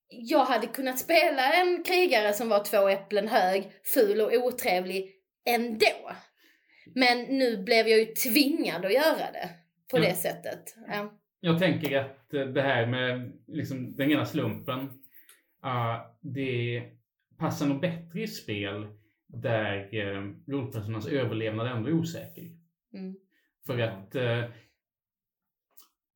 [0.09, 6.11] jag hade kunnat spela en krigare som var två äpplen hög, ful och otrevlig ändå.
[6.95, 9.49] Men nu blev jag ju tvingad att göra det
[9.91, 10.01] på Ja.
[10.01, 10.75] det sättet.
[10.87, 11.13] Ja.
[11.39, 14.79] Jag tänker att eh, det här med liksom, den ena slumpen,
[15.65, 16.83] uh, det
[17.37, 18.87] passar nog bättre i spel
[19.27, 22.43] där uh, rollpersonens överlevnad ändå är osäker.
[22.93, 23.15] Mm.
[23.65, 24.43] För att eh,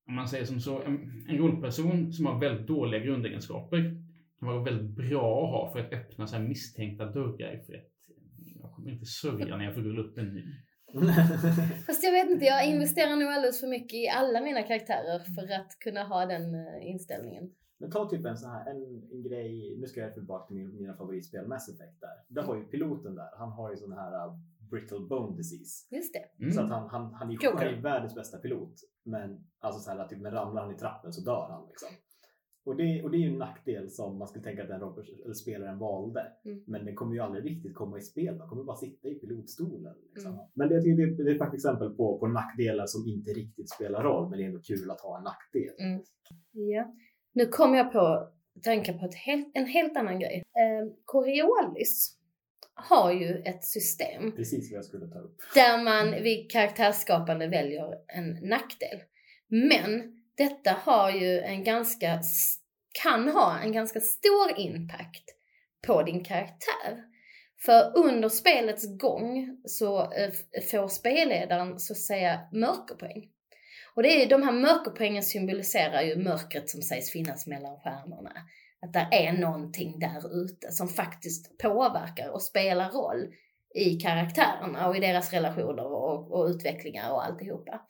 [0.08, 3.96] om man säger som så, en, en rollperson som har väldigt dåliga grundegenskaper
[4.40, 7.94] kan vara väldigt bra att ha för att öppna så här misstänkta dörrar för att
[8.62, 10.44] jag kommer inte sörja när jag får rulla upp en ny.
[11.86, 15.54] Fast jag vet inte, jag investerar nog alldeles för mycket i alla mina karaktärer för
[15.54, 17.52] att kunna ha den eh, inställningen.
[17.80, 18.82] Men ta typ en sån här en,
[19.12, 22.36] en grej, nu ska jag tillbaka till min, mina favoritspel Mass Effect där.
[22.36, 24.12] Där har ju piloten där, han har ju sån här
[24.72, 25.96] brittle bone disease.
[25.96, 26.44] Just det.
[26.44, 26.54] Mm.
[26.54, 28.76] Så att han, han, han, är, han är världens bästa pilot.
[29.04, 31.90] Men alltså så här, typ, men ramlar han i trappen så dör han liksom.
[32.66, 35.24] Och det, och det är ju en nackdel som man skulle tänka att den rollpers-
[35.26, 36.26] eller spelaren valde.
[36.46, 36.64] Mm.
[36.68, 38.38] Men den kommer ju aldrig riktigt komma i spel.
[38.38, 39.96] Man kommer bara sitta i pilotstolen.
[40.14, 40.32] Liksom.
[40.34, 40.46] Mm.
[40.54, 43.70] Men det, jag tycker det, det är ett praktexempel på, på nackdelar som inte riktigt
[43.70, 44.30] spelar roll.
[44.30, 46.04] Men det är ändå kul att ha en nackdel.
[46.52, 46.94] Ja.
[47.34, 48.30] Nu kom jag på
[48.64, 50.38] tänka på ett helt, en helt annan grej.
[50.38, 52.20] Eh, Coriolis
[52.76, 55.38] har ju ett system Precis vad jag skulle ta upp.
[55.54, 59.00] där man vid karaktärsskapande väljer en nackdel.
[59.48, 62.20] Men detta har ju en ganska,
[63.04, 65.24] kan ha en ganska stor impact
[65.88, 67.04] på din karaktär.
[67.66, 70.32] För under spelets gång så eh,
[70.72, 73.30] får spelledaren så att säga mörkerpoäng.
[73.96, 78.34] Och det är, de här mörkerpoängen symboliserar ju mörkret som sägs finnas mellan stjärnorna.
[78.84, 83.34] Att det är någonting där ute som faktiskt påverkar och spelar roll
[83.76, 87.82] i karaktärerna och i deras relationer och, och utvecklingar och alltihopa.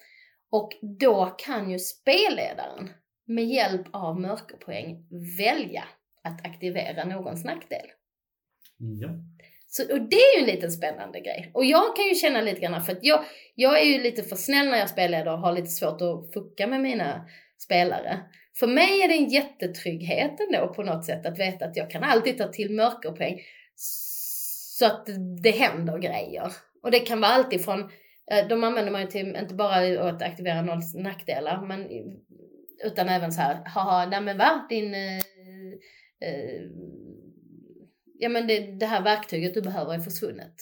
[0.51, 2.89] Och då kan ju spelledaren
[3.27, 5.83] med hjälp av mörkerpoäng välja
[6.23, 7.85] att aktivera någons nackdel.
[8.77, 9.09] Ja.
[9.67, 11.51] Så, och det är ju en liten spännande grej.
[11.53, 13.23] Och jag kan ju känna lite grann för att jag,
[13.55, 16.67] jag är ju lite för snäll när jag spelar och har lite svårt att fucka
[16.67, 17.25] med mina
[17.57, 18.19] spelare.
[18.59, 22.03] För mig är det en jättetrygghet ändå på något sätt att veta att jag kan
[22.03, 23.41] alltid ta till mörkerpoäng
[23.75, 25.09] så att
[25.43, 26.51] det händer grejer.
[26.83, 27.89] Och det kan vara alltifrån,
[28.31, 31.87] eh, de använder man ju till, inte bara att aktivera någons nackdelar, men
[32.83, 35.17] utan även så här, haha, nej men va, din, eh,
[36.19, 36.61] eh,
[38.19, 40.55] ja men det, det här verktyget du behöver är försvunnet.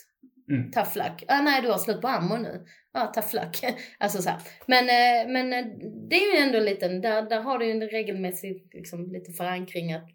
[0.51, 0.71] Mm.
[0.71, 1.23] Tough luck.
[1.27, 2.65] Ah, nej, du har slut på ammo nu.
[2.93, 3.55] Ja, ah, tough luck.
[3.99, 4.41] alltså så här.
[4.67, 5.65] Men, eh, men eh,
[6.09, 9.31] det är ju ändå en liten, där, där har du ju en regelmässig liksom, lite
[9.31, 10.09] förankring att,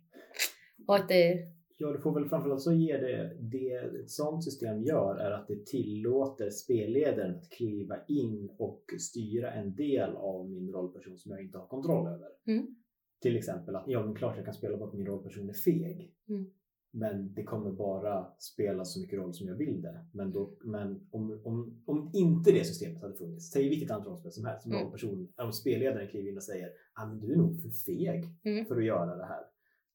[0.87, 1.39] och att det
[1.79, 5.49] Ja, du får väl framförallt så ge det, det ett sånt system gör är att
[5.49, 11.43] det tillåter spelledaren att kliva in och styra en del av min rollperson som jag
[11.43, 12.29] inte har kontroll över.
[12.47, 12.77] Mm.
[13.21, 16.15] Till exempel att ja, men klart jag kan spela på att min rollperson är feg.
[16.29, 16.51] Mm.
[16.99, 20.05] Men det kommer bara spela så mycket roll som jag vill det.
[20.13, 24.33] Men, då, men om, om, om inte det systemet hade funnits, säg vilket annat rollspel
[24.33, 24.79] som helst, Mm.
[24.83, 28.67] rollperson, om spelledaren kliver in och säger ah, men du är nog för feg Mm.
[28.67, 29.41] för att göra det här.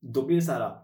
[0.02, 0.78] Då blir det så här,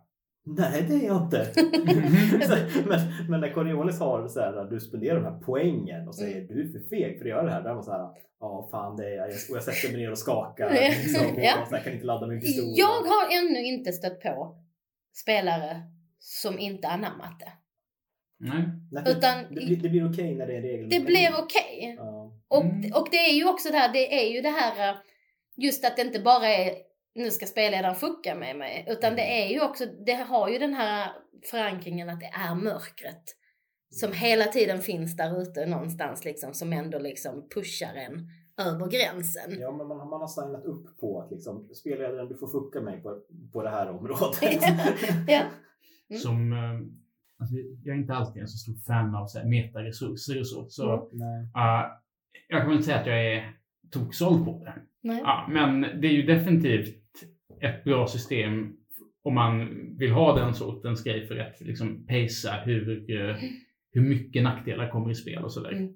[0.45, 1.47] nej det är jag inte.
[2.88, 2.99] Men,
[3.30, 6.47] men när Coriolis har så här, du spenderar de här poängen och säger Mm.
[6.47, 7.63] du är för feg för att göra det här.
[7.63, 8.09] Då är man så här,
[8.39, 9.28] ja fan det är jag.
[9.28, 10.70] Och jag sätter mig ner och skakar.
[11.03, 11.65] Liksom, och Ja.
[11.70, 12.65] så här, kan inte ladda min pistol.
[12.76, 14.57] Jag har ännu inte stött på
[15.13, 15.82] spelare
[16.20, 17.51] som inte anammat det.
[18.39, 18.63] Nej.
[19.07, 20.89] Utan- det, blir, det blir okej när det är regel.
[20.89, 21.95] Det blir okej.
[21.97, 22.32] Ja.
[22.47, 22.93] Och, Mm.
[22.93, 24.95] och det är ju också det här, det är ju det här eh,
[25.57, 26.76] just att det inte bara är
[27.15, 28.86] nu ska spelledaren fucka med mig.
[28.89, 31.11] Utan det är ju också, det har ju den här
[31.51, 33.24] förankringen att det är mörkret.
[33.89, 38.28] Som hela tiden finns där ute någonstans liksom som ändå liksom pushar en
[38.68, 39.59] över gränsen.
[39.59, 43.01] Ja, men man, man har signat upp på att liksom, spelledaren du får fucka mig
[43.01, 43.22] på,
[43.53, 44.41] på det här området.
[45.28, 45.41] Ja.
[46.10, 46.20] Mm.
[46.20, 46.80] Som, eh,
[47.39, 50.68] alltså, jag är inte alltid en så stor fan av så här, metaresurser och så.
[50.70, 51.43] så Mm.
[51.43, 51.86] Eh,
[52.47, 53.53] jag kan väl inte säga att jag är
[53.91, 54.74] toksåld på det.
[55.03, 55.22] Nej.
[55.24, 57.03] Ja, men det är ju definitivt
[57.62, 58.78] ett bra system
[59.24, 63.36] om man vill ha den sortens grej för att liksom pacea hur, eh,
[63.91, 65.72] hur mycket nackdelar kommer i spel och sådär.
[65.72, 65.93] Mm.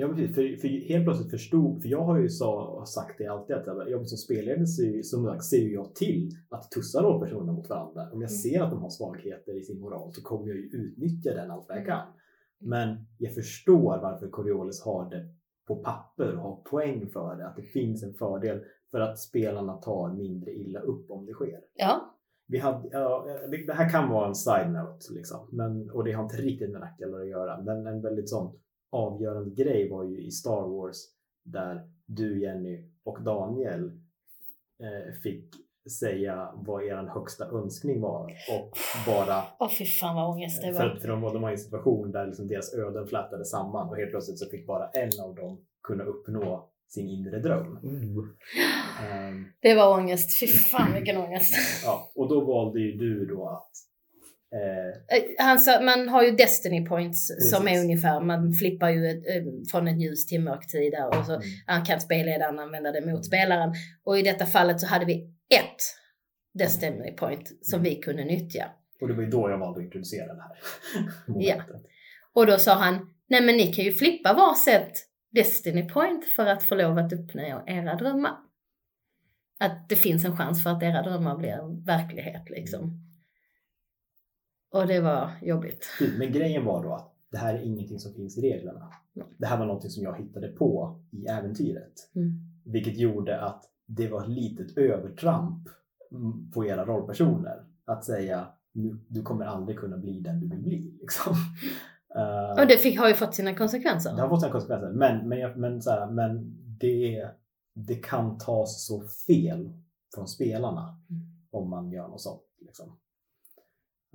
[0.00, 0.34] Ja, precis.
[0.34, 4.06] För, för helt plötsligt förstod, för jag har ju sa, sagt det alltid att jag
[4.08, 8.02] som spelledare ser, som sagt, ser jag till att tussa rollpersonerna mot varandra.
[8.02, 8.42] Om jag Mm.
[8.42, 11.68] ser att de har svagheter i sin moral så kommer jag ju utnyttja den allt
[11.68, 12.06] vad jag kan.
[12.58, 15.28] Men jag förstår varför Coriolis har det
[15.66, 17.46] på papper och har poäng för det.
[17.46, 21.60] Att det finns en fördel för att spelarna tar mindre illa upp om det sker.
[21.74, 22.14] Ja.
[22.46, 23.26] Vi hade, ja,
[23.66, 27.20] det, här kan vara en side-note, liksom, men, och det har inte riktigt med nackdelar
[27.20, 27.62] att göra.
[27.62, 28.58] Men en väldigt sån
[28.90, 30.96] avgörande grej var ju i Star Wars
[31.44, 33.84] där du, Jenny och Daniel
[34.82, 35.54] eh, fick
[36.00, 40.88] säga vad er högsta önskning var och bara Åh fy fan vad ångest det för,
[40.88, 40.96] var.
[40.96, 43.96] för de, var- de var i en situation där liksom deras öden flätade samman och
[43.96, 47.76] helt plötsligt så fick bara en av dem kunna uppnå sin inre dröm.
[47.82, 48.24] Oh.
[49.10, 50.40] Ehm, Det var ångest.
[50.40, 51.54] Fy fan vilken ångest.
[51.84, 53.70] ja, och då valde ju du då att
[55.38, 57.84] Han sa, man har ju Destiny points som är Precis.
[57.84, 61.34] ungefär, man flippar ju ett, eh, från en ljus till mörk tid där och så
[61.34, 63.74] mm, han kan spelledaren använda det mot spelaren.
[64.04, 65.14] Och i detta fallet så hade vi
[65.54, 65.76] ett
[66.54, 68.66] Destiny point som vi kunde nyttja.
[69.00, 70.58] och det var ju då jag valde att introducera det här
[71.26, 71.82] momentet.
[72.32, 76.62] Och då sa han, nej men ni kan ju flippa varsitt Destiny point för att
[76.62, 78.36] få lov att uppnå era drömmar.
[79.60, 83.07] Att det finns en chans för att era drömmar blir verklighet liksom.
[84.70, 85.84] Och det var jobbigt.
[85.98, 88.90] Typ, Men grejen var då att det här är ingenting som finns i reglerna.
[89.38, 91.92] Det här var någonting som jag hittade på i äventyret.
[92.14, 92.32] Mm.
[92.64, 95.68] Vilket gjorde att det var ett litet övertramp
[96.54, 97.64] på era rollpersoner.
[97.84, 100.98] Att säga "Nu- du kommer aldrig kunna bli den du vill bli.
[101.00, 101.34] Liksom.
[102.16, 104.14] Eh, Och det fick, har ju fått sina konsekvenser.
[104.16, 104.90] det har fått sina konsekvenser.
[104.92, 107.30] Men, men, men, så här, men det,
[107.74, 109.72] det kan tas så fel
[110.14, 111.22] från spelarna Mm.
[111.50, 112.42] om man gör något sånt.
[112.60, 112.92] Liksom.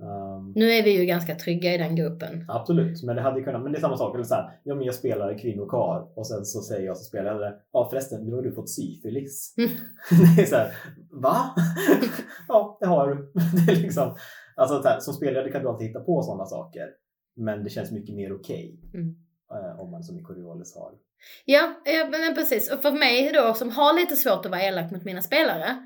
[0.00, 2.44] Um, Nu är vi ju ganska trygga i den gruppen.
[2.48, 4.14] Absolut, men det hade kunnat, men det är samma sak.
[4.14, 7.54] Eller så här, ja, men jag spelar kvinnokar och sen så säger jag som spelare,
[7.72, 9.54] ja förresten, nu har du fått syfilis.
[9.58, 9.70] Mm.
[10.36, 10.72] det är så här,
[11.10, 11.36] va?
[12.48, 13.32] ja, det har du.
[13.66, 14.16] det är liksom,
[14.56, 16.88] alltså så här, som spelare kan du alltid hitta på sådana saker,
[17.36, 19.14] men det känns mycket mer okej Mm.
[19.50, 20.92] eh, om man som i Coriolis har.
[21.44, 22.72] Ja, ja, men precis.
[22.72, 25.76] Och för mig då som har lite svårt att vara elak mot mina spelare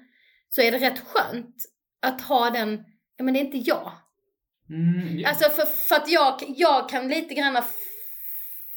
[0.49, 1.55] så är det rätt skönt
[2.03, 2.85] att ha den,
[3.19, 3.93] ja men det är inte jag.
[4.71, 5.29] Mm, ja.
[5.29, 7.62] Alltså för, för att jag, jag kan lite grann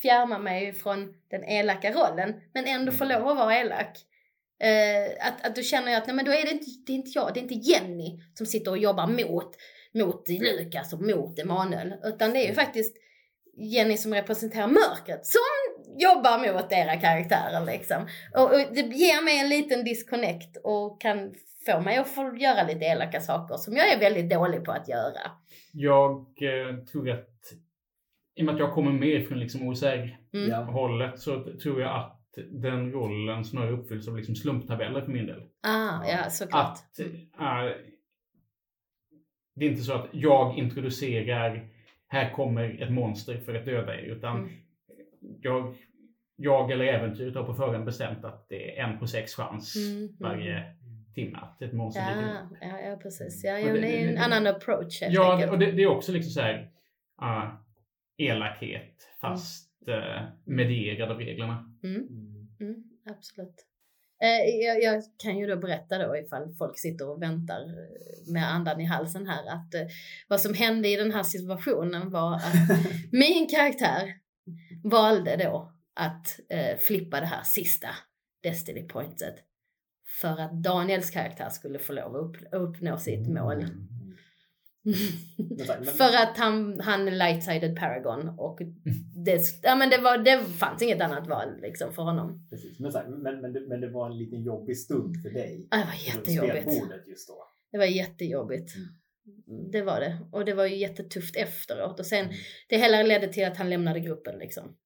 [0.02, 3.98] fjärma mig från den elaka rollen men ändå få lov att vara elak.
[4.64, 7.12] Eh, att, att du känner att nej men då är det inte, det är inte
[7.16, 9.56] jag, det är inte Jenny som sitter och jobbar mot,
[9.94, 11.94] mot Lukas och mot Emanuel.
[12.04, 12.98] Utan det är ju faktiskt
[13.58, 15.42] Jenny som representerar mörkret som
[15.98, 18.08] jobbar mot era karaktärer liksom.
[18.36, 21.34] Och, och det ger mig en liten disconnect och kan
[21.66, 24.90] få mig att få göra lite elaka saker som jag är väldigt dålig på att
[24.90, 25.32] göra.
[25.74, 27.28] Jag eh, tror att
[28.36, 31.18] i och med att jag kommer mer från liksom OSR-hållet Mm.
[31.18, 32.18] så tror jag att
[32.52, 35.42] den rollen snarare uppfylls av liksom slumptabeller för min del.
[35.64, 36.78] Ah, ja, såklart.
[36.78, 37.78] Att äh,
[39.56, 41.70] det är inte så att jag introducerar,
[42.08, 44.50] här kommer ett monster för att döda er, utan Mm.
[45.42, 45.76] jag,
[46.36, 49.98] jag eller äventyret har på förhand bestämt att det är en på sex chans Mm,
[49.98, 50.16] mm.
[50.20, 50.76] varje
[51.16, 53.44] timme att ett monster Ja, ja, ja, precis.
[53.44, 55.52] Ja, Och ja, det- det är en det- annan approach Ja, enkelt.
[55.52, 56.72] och det, det är också liksom så här
[57.22, 57.54] uh,
[58.18, 61.74] elakhet fast uh, medierad av reglerna.
[61.84, 62.08] Mm,
[62.60, 63.66] mm, absolut.
[64.24, 68.52] Eh, jag, jag kan ju då berätta då ifall folk sitter och väntar eh, med
[68.54, 69.82] andan i halsen här att eh,
[70.28, 72.54] vad som hände i den här situationen var att
[73.12, 74.14] min karaktär
[74.84, 77.88] valde då att eh, flippa det här sista
[78.44, 79.36] Destiny pointet
[80.22, 83.62] för att Daniels karaktär skulle få lov att upp, uppnå sitt mål.
[83.62, 83.70] Här,
[85.80, 88.60] men- för att han, han är light-sided paragon och
[89.26, 92.48] det, ja, men det, var, det fanns inget annat val liksom för honom.
[92.50, 92.80] Precis.
[92.80, 95.68] Men, här, men, men, det, men det var en liten jobbig stund för dig.
[95.72, 97.08] Ja, Det var runt jättejobbigt.
[97.08, 97.48] Just då.
[97.72, 98.72] Det var jättejobbigt.
[99.72, 100.18] Det var det.
[100.32, 102.00] Och det var ju jättetufft efteråt.
[102.00, 102.26] Och sen,
[102.70, 104.78] det hela ledde till att han lämnade gruppen liksom.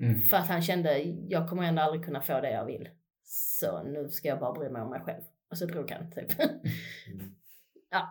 [0.00, 0.20] Mm.
[0.20, 2.88] För att han kände, jag kommer ändå aldrig kunna få det jag vill.
[3.32, 5.22] Så nu ska jag bara bry mig om mig själv.
[5.50, 6.40] Och så drog han typ.
[6.40, 6.50] Mm.
[7.90, 8.08] ja,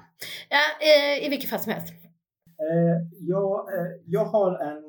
[0.50, 1.94] ja eh, i vilket fall som helst.
[2.46, 4.84] Eh, jag, eh, jag har en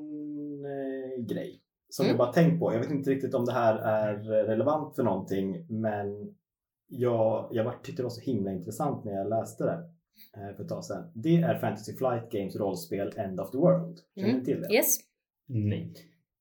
[0.64, 2.10] eh, grej som Mm.
[2.16, 2.72] jag bara tänkt på.
[2.74, 6.34] Jag vet inte riktigt om det här är relevant för någonting men
[6.86, 9.90] jag, jag var, tyckte det var så himla intressant när jag läste det
[10.40, 11.10] eh, för ett tag sedan.
[11.14, 13.98] Det är Fantasy Flight Games rollspel End of the World.
[14.14, 14.38] Känner Mm.
[14.40, 14.74] ni till det?
[14.74, 14.96] Yes.
[15.46, 15.94] Nej.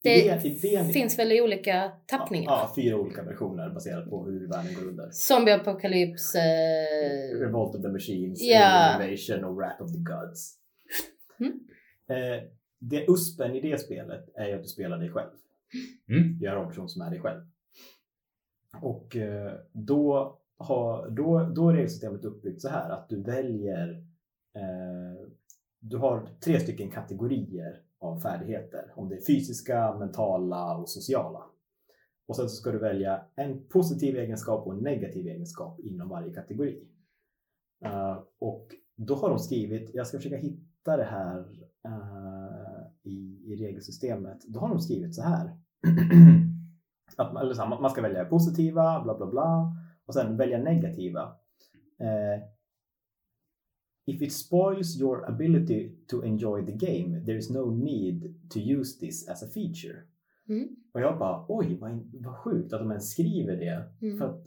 [0.03, 2.51] Det Idén- idén- finns väl i olika tappningar.
[2.51, 5.09] Ja, ja, fyra olika versioner baserat på hur världen går under.
[5.11, 6.35] Zombieapokalyps.
[6.35, 8.65] Eh, Revolt of the Machines, Ja.
[8.65, 10.55] Alien Invasion och Wrath of the Gods.
[11.39, 11.59] Mm.
[12.09, 12.43] Eh,
[12.79, 15.29] det uspen i det spelet är att du spelar dig själv.
[16.09, 16.39] Mm.
[16.39, 17.41] Du är en rollperson som är dig själv.
[18.81, 23.89] Och eh, då, har, då, då är regelsystemet uppbyggt så här att du väljer
[24.55, 25.27] eh,
[25.79, 28.91] du har tre stycken kategorier av färdigheter.
[28.95, 31.43] Om det är fysiska, mentala och sociala.
[32.27, 36.33] Och sen så ska du välja en positiv egenskap och en negativ egenskap inom varje
[36.33, 36.87] kategori.
[37.85, 41.39] Uh, och då har de skrivit, jag ska försöka hitta det här
[41.87, 44.43] uh, i, i regelsystemet.
[44.47, 45.45] Då har de skrivit så här.
[47.17, 49.75] att man, eller så här, man ska välja positiva, bla bla bla.
[50.05, 51.23] Och sen välja negativa.
[52.01, 52.43] Uh,
[54.09, 58.99] If it spoils your ability to enjoy the game, there is no need to use
[58.99, 60.03] this as a feature.
[60.49, 60.67] Mm.
[60.93, 63.83] Och jag bara, oj vad, vad sjukt att de ens skriver det.
[64.01, 64.17] Mm.
[64.17, 64.45] För att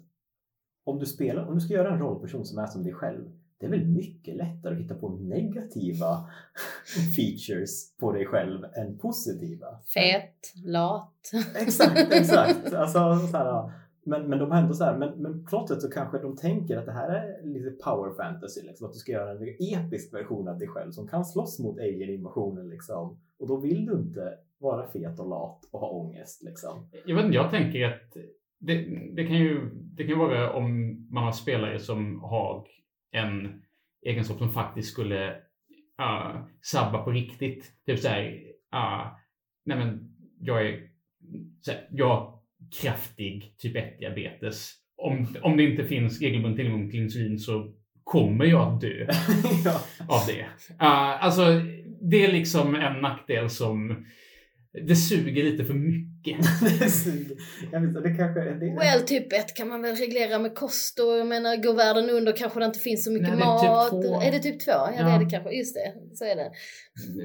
[0.85, 3.67] om du, spelar, om du ska göra en rollperson som är som dig själv, det
[3.67, 6.27] är väl mycket lättare att hitta på negativa
[7.17, 9.67] features på dig själv än positiva.
[9.95, 11.31] fet, lat.
[11.57, 12.73] Exakt, exakt.
[12.75, 13.73] Alltså, så här,
[14.05, 16.37] men, men de har ändå så här, men, men på något sätt så kanske de
[16.37, 20.15] tänker att det här är lite power fantasy, liksom, att du ska göra en episk
[20.15, 22.69] version av dig själv som kan slåss mot alien-invasionen.
[22.69, 23.21] Liksom.
[23.39, 26.43] Och då vill du inte vara fet och lat och ha ångest.
[26.43, 26.87] Liksom.
[27.07, 28.17] Jag vet inte, jag tänker att
[28.59, 32.67] det, det, kan ju, det kan ju vara om man har spelare som har
[33.11, 33.63] en
[34.03, 35.31] egenskap som faktiskt skulle
[36.01, 37.73] uh, sabba på riktigt.
[37.87, 38.31] Typ såhär, uh,
[38.71, 39.21] ah,
[39.65, 40.91] nej men jag är,
[41.61, 42.32] så här, jag
[42.81, 44.73] kraftig typ 1 diabetes.
[44.97, 47.73] Om, om det inte finns regelbunden tillgång till insulin så
[48.05, 49.07] kommer jag att dö
[49.64, 49.81] ja.
[50.09, 50.41] av det.
[50.85, 51.43] Uh, alltså,
[52.11, 54.05] det är liksom en nackdel som
[54.87, 56.39] det suger lite för mycket.
[56.81, 57.37] det suger.
[57.73, 61.18] Jag vet, det kanske, det, Well, typ ett kan man väl reglera med kost och
[61.18, 64.11] jag menar, går världen under kanske det inte finns så mycket Nej, det är typ
[64.11, 64.25] mat.
[64.25, 64.70] är det typ två?
[64.70, 65.14] Ja, det Ja.
[65.14, 65.51] är det kanske.
[65.51, 66.51] Just det, så är det.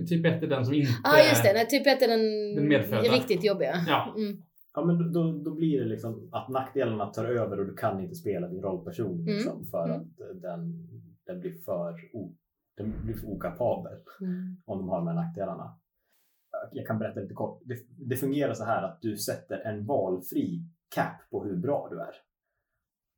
[0.08, 0.92] Typ 1 är den som inte...
[1.04, 1.54] Ja, ah, just det.
[1.54, 3.02] Nej, typ ett är den, Den medfödda.
[3.02, 3.86] riktigt jobbiga.
[3.88, 4.16] Ja.
[4.18, 4.38] Mm.
[4.78, 8.16] Ja, men då- då, blir det liksom att nackdelarna tar över och du kan inte
[8.16, 10.02] spela din rollperson liksom, för Mm.
[10.02, 10.88] att eh, den,
[11.26, 12.36] den blir för o,
[12.78, 14.58] den blir för okapabel Mm.
[14.66, 15.78] om de har de här nackdelarna.
[16.72, 17.62] Jag kan berätta lite kort.
[17.66, 17.76] Det,
[18.10, 20.62] det fungerar så här att du sätter en valfri
[20.96, 22.16] cap på hur bra du är.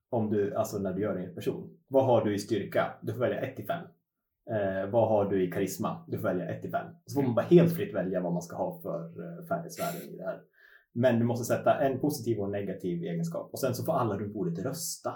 [0.09, 1.77] Om du, alltså när du gör din person.
[1.87, 2.93] Vad har du i styrka?
[3.01, 3.83] Du får välja 1 till 5.
[4.51, 6.05] Eh, vad har du i karisma?
[6.07, 6.87] Du får välja 1 till 5.
[7.05, 10.17] Så får man bara helt fritt välja vad man ska ha för eh, färdighetsvärden i
[10.17, 10.41] det här.
[10.99, 13.49] Men du måste sätta en positiv och en negativ egenskap.
[13.53, 15.13] Och sen så får alla runt bordet rösta.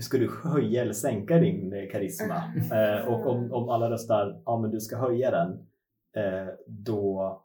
[0.00, 2.42] Ska du höja eller sänka din eh, karisma?
[2.72, 5.50] Eh, och om, om alla röstar, ja men du ska höja den.
[6.16, 7.38] Eh, då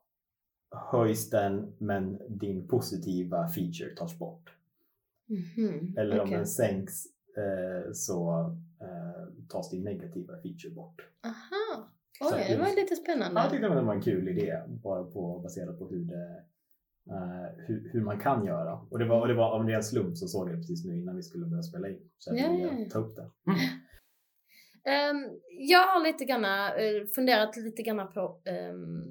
[0.92, 4.50] höjs den men din positiva feature tas bort.
[5.26, 7.06] Mhm, Eller om den sänks
[7.38, 8.40] eh, så
[8.82, 11.02] eh, tas din negativa feature bort.
[11.26, 11.92] Aha.
[12.22, 13.42] Oj, det var lite spännande.
[13.42, 16.44] jag tyckte det var en kul idé bara på, baserat på hur, det,
[17.10, 18.74] eh, hur, hur man kan göra.
[18.74, 20.86] Och det var, och det var av en ren slump så såg jag det precis
[20.86, 22.10] nu innan vi skulle börja spela in.
[22.18, 22.90] Så jag ville ja.
[22.90, 23.32] ta upp det.
[24.90, 29.04] Ehm, jag har lite granna, eh, funderat lite granna på ehm,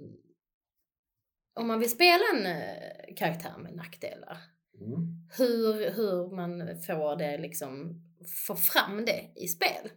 [1.54, 4.38] om man vill spela en eh, karaktär med nackdelar.
[4.80, 5.26] Mm.
[5.38, 8.02] Hur, hur man får det liksom,
[8.46, 9.90] får fram det i spel.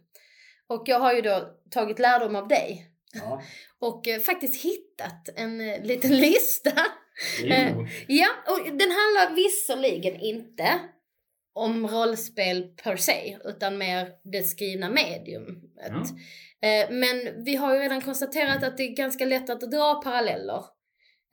[0.66, 3.42] Och jag har ju då tagit lärdom av dig Ja.
[3.78, 6.72] och eh, faktiskt hittat en liten lista.
[7.42, 7.86] Jo.
[8.08, 10.78] Ja, och den handlar visserligen inte
[11.52, 15.64] om rollspel per se, utan mer det skrivna mediumet.
[15.76, 16.02] Ja.
[16.68, 20.64] Eh, Men vi har ju redan konstaterat att det är ganska lätt att dra paralleller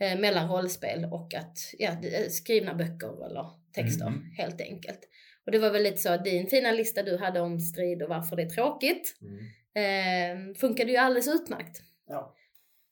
[0.02, 4.24] eh, mellan rollspel och att, ja, eh, skrivna böcker eller texter Mm.
[4.38, 5.00] helt enkelt.
[5.46, 8.10] Och det var väl lite så att din fina lista du hade om strid och
[8.10, 10.50] varför det är tråkigt Mm.
[10.50, 11.82] eh, funkade ju alldeles utmärkt.
[12.08, 12.36] Ja.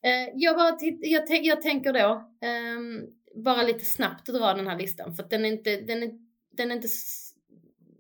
[0.06, 3.08] Eh, jag, bara jag, jag tänker då, ehm,
[3.46, 6.10] bara lite snabbt dra den här listan för att den är inte, den är,
[6.58, 6.88] den är inte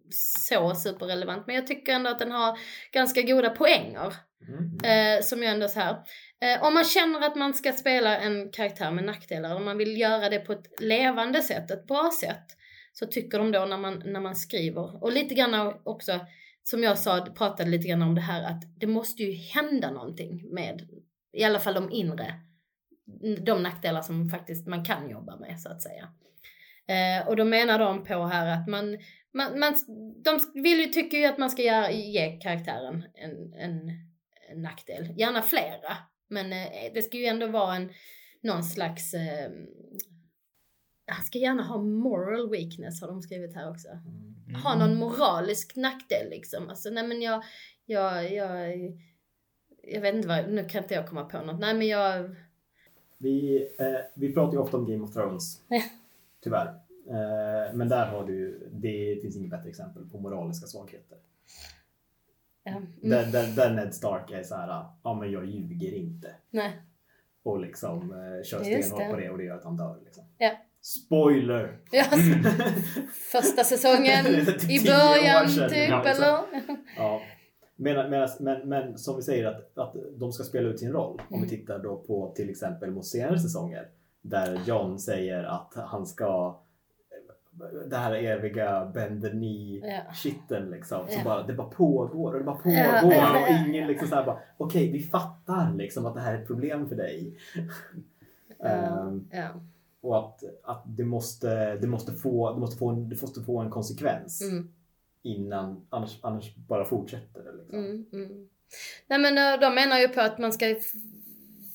[0.10, 2.60] så superrelevant men jag tycker ändå att den har
[2.92, 4.14] ganska goda poänger.
[4.48, 5.18] Mm.
[5.18, 6.04] Eh, som ju ändå så här.
[6.42, 10.00] Eh, om man känner att man ska spela en karaktär med nackdelar, om man vill
[10.00, 12.46] göra det på ett levande sätt, ett bra sätt,
[12.94, 16.20] så tycker de då när man, när man skriver, och lite grann också,
[16.64, 20.54] som jag sa, pratade lite grann om det här att det måste ju hända någonting
[20.54, 20.88] med,
[21.36, 22.34] i alla fall de inre,
[23.46, 26.10] de nackdelar som faktiskt man kan jobba med så att säga.
[26.88, 28.98] Eh, och då menar de på här att man,
[29.34, 29.76] man, man
[30.24, 33.90] de vill ju, tycker ju att man ska göra, ge karaktären en, en,
[34.50, 35.14] en nackdel.
[35.18, 35.98] Gärna flera.
[36.28, 37.90] Men eh, det ska ju ändå vara en,
[38.42, 39.52] någon slags, eh,
[41.08, 43.88] han ska gärna ha moral weakness har de skrivit här också.
[43.88, 44.62] Mm.
[44.64, 46.70] Ha någon moralisk nackdel liksom.
[46.70, 47.44] Alltså nej men jag,
[47.86, 48.74] jag, jag,
[49.88, 51.60] jag vet inte vad, nu kan inte jag komma på något.
[51.60, 52.36] Nej men jag,
[53.18, 55.62] Vi, eh, vi pratar ju ofta om Game of Thrones.
[56.44, 56.68] Tyvärr.
[57.10, 61.18] Eh, men där har du, det finns inget bättre exempel på moraliska svagheter.
[62.64, 66.36] ja, mm, Där, där, där Ned Stark är så här, ja men jag ljuger inte.
[66.50, 66.72] nej.
[67.44, 70.00] Och liksom eh, kör stenhårt på det och det gör att han dör.
[70.06, 70.24] Liksom.
[70.38, 70.52] Ja.
[70.82, 71.78] Spoiler!
[71.92, 72.04] Ja,
[73.32, 74.26] första säsongen
[74.70, 76.40] i början typ ja, eller?
[76.98, 77.22] Ja.
[77.76, 81.22] Men, men, men, men som vi säger att, att de ska spela ut sin roll.
[81.30, 81.50] Om Mm.
[81.50, 83.88] vi tittar då på till exempel mot senare säsonger.
[84.22, 86.60] Där John säger att han ska
[87.90, 90.14] det här eviga the knee Ja.
[90.14, 91.08] shitten liksom.
[91.08, 91.24] Så Ja.
[91.24, 92.74] bara, det bara pågår och det bara pågår.
[93.14, 96.48] Ja, och ingen liksom såhär bara okej vi fattar liksom att det här är ett
[96.48, 97.38] problem för dig.
[98.60, 99.50] Ja.
[100.02, 103.70] och att, att det, måste, det, måste få, det, måste få det måste få en
[103.70, 104.72] konsekvens Mm.
[105.26, 107.52] Innan, annars, annars bara fortsätter det.
[107.58, 107.80] Liksom.
[107.80, 108.48] Mm, mm.
[109.08, 110.76] Nej men eh, de menar ju på att man ska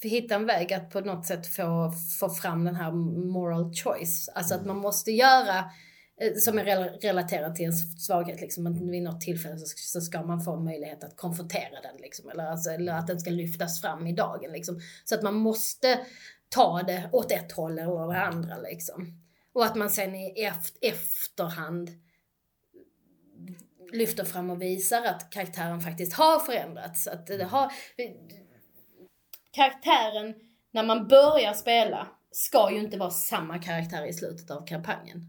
[0.03, 2.93] hitta en väg att på något sätt få, få fram den här
[3.33, 4.29] moral choice.
[4.35, 5.59] Alltså att man måste göra
[6.21, 8.67] eh, som är rel- relaterat till en svaghet liksom.
[8.67, 12.31] Att vid något tillfälle så, ska man få möjlighet att konfrontera den liksom.
[12.31, 14.81] Eller, alltså, eller att den ska lyftas fram i dagen liksom.
[15.05, 16.01] Så att man måste
[16.49, 19.23] ta det åt ett håll eller det andra liksom.
[19.53, 21.91] Och att man sen i eft- efterhand
[23.93, 27.07] lyfter fram och visar att karaktären faktiskt har förändrats.
[27.07, 27.73] Att det har,
[29.53, 30.35] karaktären
[30.71, 35.23] när man börjar spela ska ju inte vara samma karaktär i slutet av kampanjen.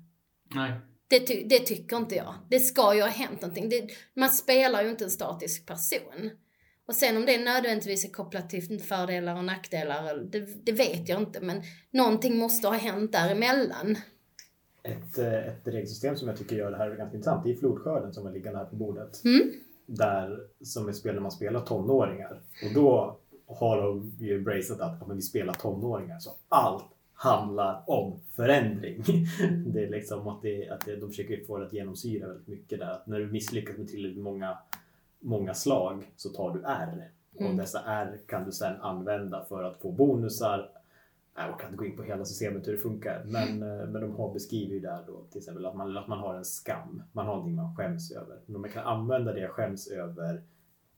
[0.56, 0.72] Nej.
[1.08, 2.36] Det, ty- det tycker inte jag.
[2.50, 3.70] Det ska ju ha hänt någonting.
[3.70, 6.32] Det, man spelar ju inte en statisk person.
[6.88, 11.22] Och sen om det nödvändigtvis är kopplat till fördelar och nackdelar, det, det vet jag
[11.22, 11.42] inte.
[11.42, 13.98] Men någonting måste ha hänt däremellan.
[14.84, 18.14] Ett, eh, ett regelsystem som jag tycker gör det här ganska intressant det är flodskörden
[18.14, 19.24] som är liggande här på bordet.
[19.26, 19.52] Mm.
[19.86, 22.42] Där, som är spel när man spelar tonåringar.
[22.66, 23.18] Och då
[23.48, 29.04] har de ju embraceat att ja, men vi spelar tonåringar så allt handlar om förändring.
[29.66, 32.80] Det är liksom att, det, att det, de försöker få det att genomsyra väldigt mycket
[32.80, 32.92] där.
[32.92, 34.58] Att när du misslyckas med tillräckligt många,
[35.20, 37.12] många slag så tar du R.
[37.40, 37.52] Mm.
[37.52, 40.70] Och dessa R kan du sedan använda för att få bonusar.
[41.48, 43.24] Jag kan inte gå in på hela systemet hur det funkar.
[43.26, 46.20] Men, eh, men de har beskriver ju där då till exempel att man, att man
[46.20, 47.04] har en skam.
[47.12, 48.40] Man har någonting man skäms över.
[48.46, 50.44] Men om man kan använda det jag skäms över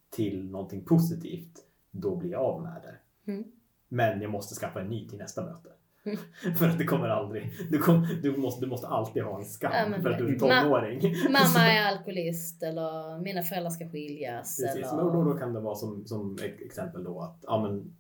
[0.10, 1.60] till någonting positivt,
[1.92, 3.32] då blir jag av med det.
[3.32, 3.44] Mm.
[3.88, 5.70] Men jag måste skaffa en ny till nästa möte.
[6.06, 6.18] Mm.
[6.58, 7.52] för att det kommer aldrig.
[7.72, 10.32] Du, kom, du, måste, du måste alltid ha en skam Ja, för att du är
[10.32, 11.02] det- Ma- tonåring.
[11.30, 14.58] Mamma är alkoholist eller mina föräldrar ska skiljas.
[14.62, 15.04] Precis, eller...
[15.04, 17.96] då, då kan det vara som, som exempel då att ja, men,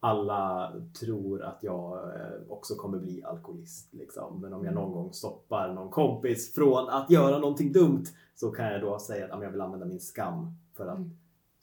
[0.00, 3.94] alla tror att jag eh, också kommer bli alkoholist.
[3.94, 4.40] Liksom.
[4.40, 8.04] Men om jag någon gång stoppar någon kompis från att göra någonting dumt
[8.34, 10.98] så kan jag då säga att jag vill använda min skam för att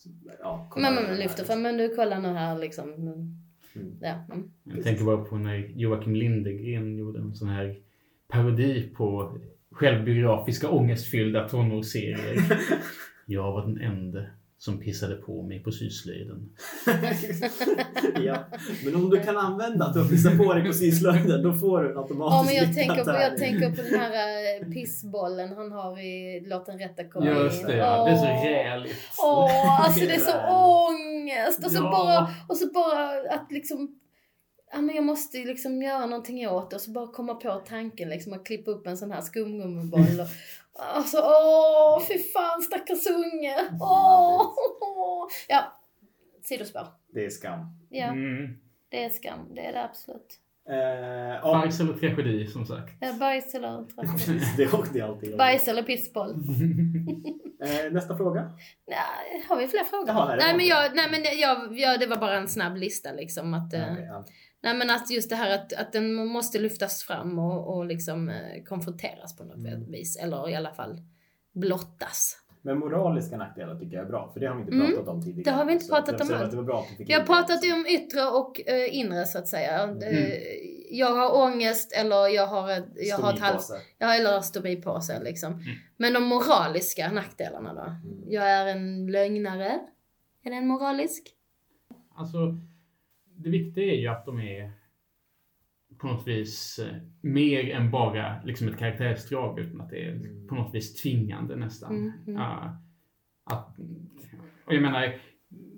[0.06, 0.38] Mm.
[0.40, 2.94] ja, Men man lyfter fram, men du kollar nu här liksom.
[2.94, 3.98] Mm.
[4.02, 4.14] Ja.
[4.34, 4.52] Mm.
[4.64, 7.80] Jag tänker bara på när Joakim Lindegren gjorde en sån här
[8.28, 9.38] parodi på
[9.72, 12.38] självbiografiska ångestfyllda tonårsserier.
[13.26, 14.26] Jag var den enda
[14.62, 16.50] som pissade på mig på syslöjden.
[18.26, 18.46] ja.
[18.86, 21.84] Men om du kan använda att du har pissat på dig på syslöjden då får
[21.84, 25.50] du en automatisk Ja men jag tänker, på, jag tänker på den här eh, pissbollen
[25.58, 27.68] han har i Låt den rätta komma Just in.
[27.68, 28.06] det, ja.
[28.06, 28.96] Det är så räligt.
[29.24, 30.32] Åh, alltså det är så
[30.90, 31.66] ångest!
[31.66, 31.92] Och så, Ja.
[31.92, 33.96] bara, och så bara att liksom
[34.72, 37.62] Ja men jag måste ju liksom göra någonting åt det och så bara komma på
[37.68, 40.28] tanken liksom att klippa upp en sån här skumgummiboll och
[40.82, 43.56] Alltså åh fy fan stackars unge!
[43.82, 44.42] Åh!
[45.48, 45.80] Ja,
[46.44, 46.88] sidospår.
[47.14, 47.60] Det är skam.
[47.90, 48.58] Ja, Mm.
[48.90, 49.40] det är skam.
[49.56, 50.40] Det är det absolut.
[50.70, 52.94] Eh, Bajs eller tragedi som sagt.
[53.00, 54.40] Ja, bajs eller tragedi.
[54.58, 56.32] det är det är alltid Bajs eller pissboll.
[57.64, 58.52] eh, Nästa fråga.
[58.88, 60.08] Nej, har vi fler frågor?
[60.08, 62.48] Jaha, nej, det nej, var men jag, nej men jag, jag, det var bara en
[62.48, 63.54] snabb lista liksom.
[63.54, 64.26] Att, eh, Okej, ja.
[64.62, 68.30] Nej men att just det här att, att den måste lyftas fram och, och liksom
[68.30, 69.92] eh, konfronteras på något Mm.
[69.92, 70.18] vis.
[70.18, 71.02] Eller i alla fall
[71.54, 72.38] blottas.
[72.62, 74.88] Men moraliska nackdelar tycker jag är bra, för det har vi inte Mm.
[74.88, 75.44] pratat om tidigare.
[75.44, 76.52] Det har vi inte Så pratat om alls.
[76.52, 79.38] Det var bra att du fick Jag har pratat om yttre och eh, inre så
[79.38, 79.80] att säga.
[79.84, 79.98] Mm.
[80.04, 80.34] Eh,
[80.92, 83.64] Jag har ångest eller jag har ett, jag har ett halvt...
[83.98, 85.54] Ja, eller stomipåse liksom.
[85.54, 85.66] Mm.
[85.98, 87.82] Men de moraliska nackdelarna då?
[87.82, 88.24] Mm.
[88.32, 89.80] Jag är en lögnare.
[90.44, 91.24] Är den moralisk?
[92.16, 92.38] Alltså,
[93.40, 94.72] det viktiga är ju att de är
[95.98, 100.48] på något vis eh, mer än bara liksom ett karaktärsdrag utan att det är Mm.
[100.48, 101.96] på något vis tvingande nästan.
[101.96, 102.42] Mm, mm.
[102.42, 102.78] Ja,
[103.44, 103.80] att,
[104.66, 105.16] och jag menar,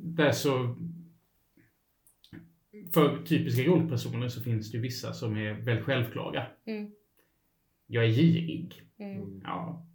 [0.04, 0.76] det är så...
[2.94, 6.46] För typiska rollpersoner så finns det ju vissa som är väldigt självklara.
[6.66, 6.92] Mm.
[7.88, 8.82] Jag är girig.
[8.98, 9.18] Mm.
[9.18, 9.42] Mm.
[9.44, 9.86] Ja,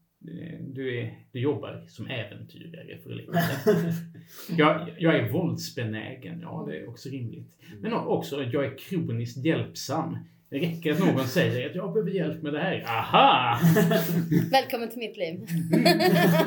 [0.60, 3.32] du, är, du jobbar som äventyrare för att leva.
[4.56, 6.40] Jag, jag är våldsbenägen.
[6.40, 7.56] Ja, det är också rimligt.
[7.80, 10.18] Men också att jag är kroniskt hjälpsam.
[10.48, 12.84] Det räcker att någon säger att jag behöver hjälp med det här.
[12.86, 13.58] Aha!
[14.50, 15.46] Välkommen till mitt liv.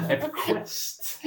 [0.09, 1.21] Ett quest.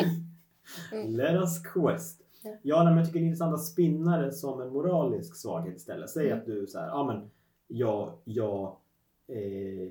[1.09, 2.21] Let us quest.
[2.63, 2.85] Ja.
[2.85, 6.11] Men jag tycker det är intressant att spinna det som en moralisk svaghet istället.
[6.11, 6.39] Säg Mm.
[6.39, 7.31] att du så här, ja men
[7.69, 8.77] jag, jag,
[9.29, 9.89] eh,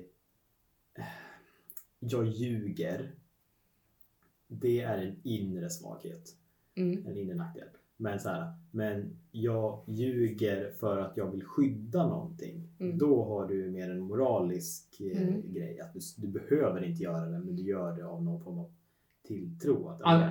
[2.10, 3.10] jag ljuger.
[4.48, 6.30] Det är en inre svaghet,
[6.76, 7.06] Mm.
[7.06, 7.68] en inre nackdel.
[7.96, 12.68] Men så här, men jag ljuger för att jag vill skydda någonting.
[12.80, 12.98] Mm.
[12.98, 15.52] Då har du mer en moralisk eh, Mm.
[15.52, 15.80] grej.
[15.80, 18.72] Att du, du behöver inte göra det, men du gör det av någon form av
[19.28, 19.88] tilltro.
[19.88, 20.30] Att, All-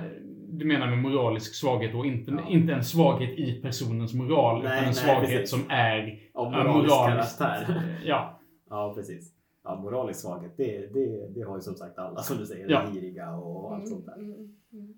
[0.54, 2.04] Du menar med moralisk svaghet då?
[2.04, 2.48] Inte, Ja.
[2.48, 5.50] inte en svaghet i personens moral, Nej, utan en nej, svaghet precis.
[5.50, 7.38] som är av moralisk moraliskt.
[7.38, 8.00] karaktär.
[8.04, 8.38] Ja,
[8.70, 9.32] Ja, precis.
[9.64, 12.90] Ja, moralisk svaghet, det, det, det har ju som sagt alla som du säger, Ja.
[12.92, 14.14] giriga och allt sånt där.
[14.14, 14.94] Mm, mm.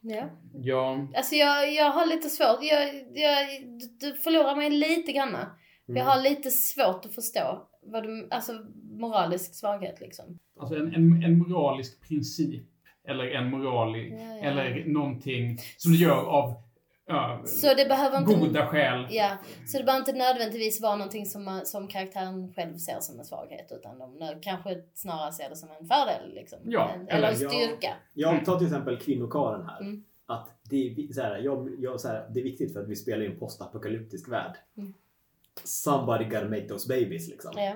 [0.00, 0.28] Ja.
[0.54, 3.46] ja, Alltså jag, jag har lite svårt, jag, jag,
[4.00, 5.50] du förlorar mig lite granna.
[5.88, 5.96] Mm.
[5.98, 8.52] Jag har lite svårt att förstå vad du, alltså
[8.90, 10.38] moralisk svaghet liksom.
[10.60, 12.64] alltså en, en, en moralisk princip.
[13.04, 14.42] Eller en moralisk, Ja, ja.
[14.44, 16.54] eller någonting som du gör av
[17.12, 18.34] ja, Så det behöver inte...
[18.34, 19.06] goda skäl.
[19.10, 19.30] Ja,
[19.66, 23.24] så det behöver inte nödvändigtvis vara någonting som, man- som karaktären själv ser som en
[23.24, 26.58] svaghet utan de nö- kanske snarare ser det som en fördel liksom.
[26.64, 27.48] Ja, En- eller- eller en Ja.
[27.50, 27.94] styrka.
[28.14, 29.80] Jag tar till exempel kvinnokaren här.
[29.80, 30.04] Mm.
[30.26, 32.96] Att det, är, så här, jag, jag, så här, det är viktigt för att vi
[32.96, 34.56] spelar i en postapokalyptisk värld.
[34.76, 34.94] Mm.
[35.64, 37.52] Somebody gotta make those babies liksom.
[37.56, 37.74] Ja.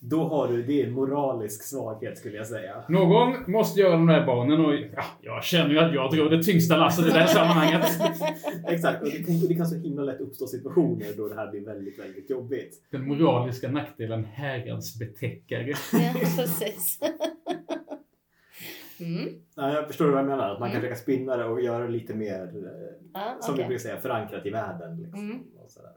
[0.00, 2.84] Då har du, det är en moralisk svaghet skulle jag säga.
[2.88, 6.42] Någon måste göra de där barnen och ja, jag känner ju att jag drar det
[6.42, 7.82] tyngsta lasset i det här sammanhanget.
[8.68, 11.64] Exakt, och det kan, det kan så himla lätt uppstå situationer då det här blir
[11.64, 12.74] väldigt, väldigt jobbigt.
[12.90, 15.68] Den moraliska nackdelen häradsbetäckare.
[15.92, 16.98] ja, precis.
[19.00, 19.28] mm.
[19.56, 20.80] Ja, jag förstår vad jag menar, att man kan Mm.
[20.90, 23.66] försöka spinna det och göra det lite mer, eh, Ja, som vi okej.
[23.68, 25.02] brukar säga, förankrat i världen.
[25.02, 25.44] Liksom, Mm.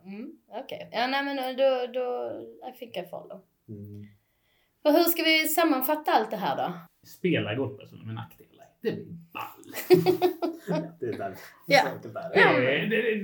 [0.06, 0.32] Mm,
[0.64, 0.90] Okej.
[0.92, 2.32] Ja, nej men då, då,
[2.70, 3.42] I think I follow.
[3.72, 4.08] Mm.
[4.84, 6.74] För hur ska vi sammanfatta allt det här då?
[7.08, 8.66] Spela rollpersoner med nackdelar.
[8.82, 9.76] Det blir ball.
[11.00, 11.38] Det är där.
[11.68, 11.84] Ja.
[12.04, 12.88] Det är.
[12.88, 13.18] Det är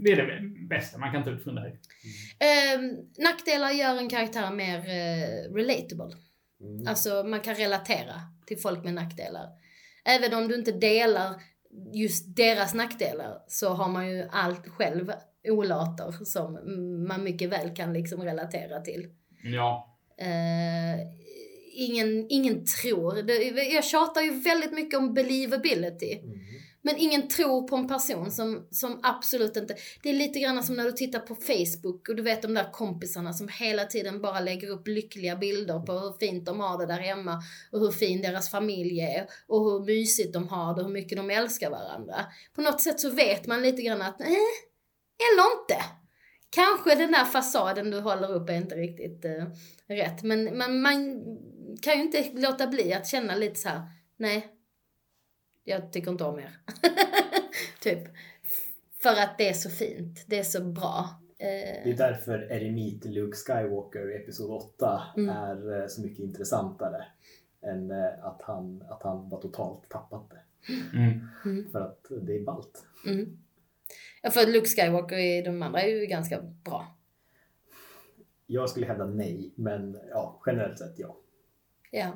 [0.00, 1.78] det, är det bästa man kan ta ut från det här.
[2.38, 6.16] Ehm, nackdelar gör en karaktär mer eh, relatable.
[6.60, 6.86] Mm.
[6.86, 8.14] Alltså man kan relatera
[8.46, 9.48] till folk med nackdelar.
[10.04, 11.34] Även om du inte delar
[11.92, 15.12] just deras nackdelar så har man ju allt själv
[15.48, 16.52] olater som
[17.08, 19.08] man mycket väl kan liksom relatera till.
[19.42, 19.96] Ja.
[20.18, 21.00] Eh,
[21.72, 23.22] ingen, ingen tror.
[23.22, 23.34] Det,
[23.74, 26.18] jag tjatar ju väldigt mycket om believability.
[26.18, 26.40] Mm.
[26.82, 29.76] Men ingen tror på en person som, som absolut inte...
[30.02, 32.72] Det är lite grann som när du tittar på Facebook och du vet de där
[32.72, 36.86] kompisarna som hela tiden bara lägger upp lyckliga bilder på hur fint de har det
[36.86, 40.86] där hemma och hur fin deras familj är och hur mysigt de har det och
[40.86, 42.16] hur mycket de älskar varandra.
[42.54, 44.26] På något sätt så vet man lite grann att, eh,
[45.18, 45.99] eller inte.
[46.50, 49.44] Kanske den där fasaden du håller upp är inte riktigt eh,
[49.86, 50.22] rätt.
[50.22, 50.96] Men, men man
[51.82, 53.82] kan ju inte låta bli att känna lite så här:
[54.16, 54.46] nej,
[55.64, 56.56] jag tycker inte om er.
[57.80, 58.08] typ.
[59.02, 61.08] För att det är så fint, det är så bra.
[61.38, 65.28] Eh, Det är därför Eremit Luke Skywalker i Episod 8 Mm.
[65.36, 67.04] är eh, så mycket intressantare
[67.62, 70.40] än eh, att han, att han var totalt tappat det.
[70.98, 71.70] Mm.
[71.72, 72.84] För att det är ballt.
[74.22, 76.86] För Luke Skywalker i de andra är ju ganska bra.
[78.46, 81.16] Jag skulle hävda nej, men ja, generellt sett ja.
[81.90, 82.08] Ja.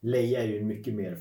[0.00, 1.18] Leia är ju en mycket mer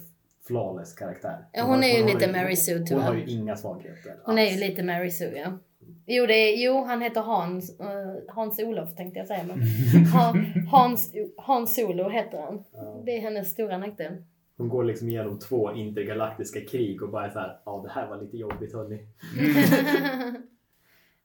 [0.47, 1.45] flawless karaktär.
[1.53, 3.27] Ja, hon är ju har lite Mary Sue, Hon har tyvärr.
[3.27, 4.19] ju inga svagheter.
[4.23, 4.55] Hon är alls.
[4.55, 5.57] ju lite Mary Sue, ja.
[6.05, 7.87] Jo, det är, jo han heter Hans, eh,
[8.27, 9.61] Hans Olof tänkte jag säga, men
[10.13, 12.63] Han, Hans, Hans Solo heter han.
[12.71, 13.01] Ja.
[13.05, 14.23] Det är hennes stora nackdel.
[14.59, 18.07] Hon går liksom igenom två intergalaktiska krig och bara är så här, ja det här
[18.07, 19.07] var lite jobbigt hörni.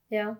[0.09, 0.37] ja.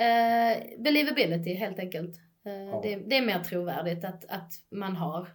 [0.00, 2.16] Uh, believability helt enkelt.
[2.44, 2.80] Eh, Ja.
[2.82, 5.28] det, det är mer trovärdigt att, att man har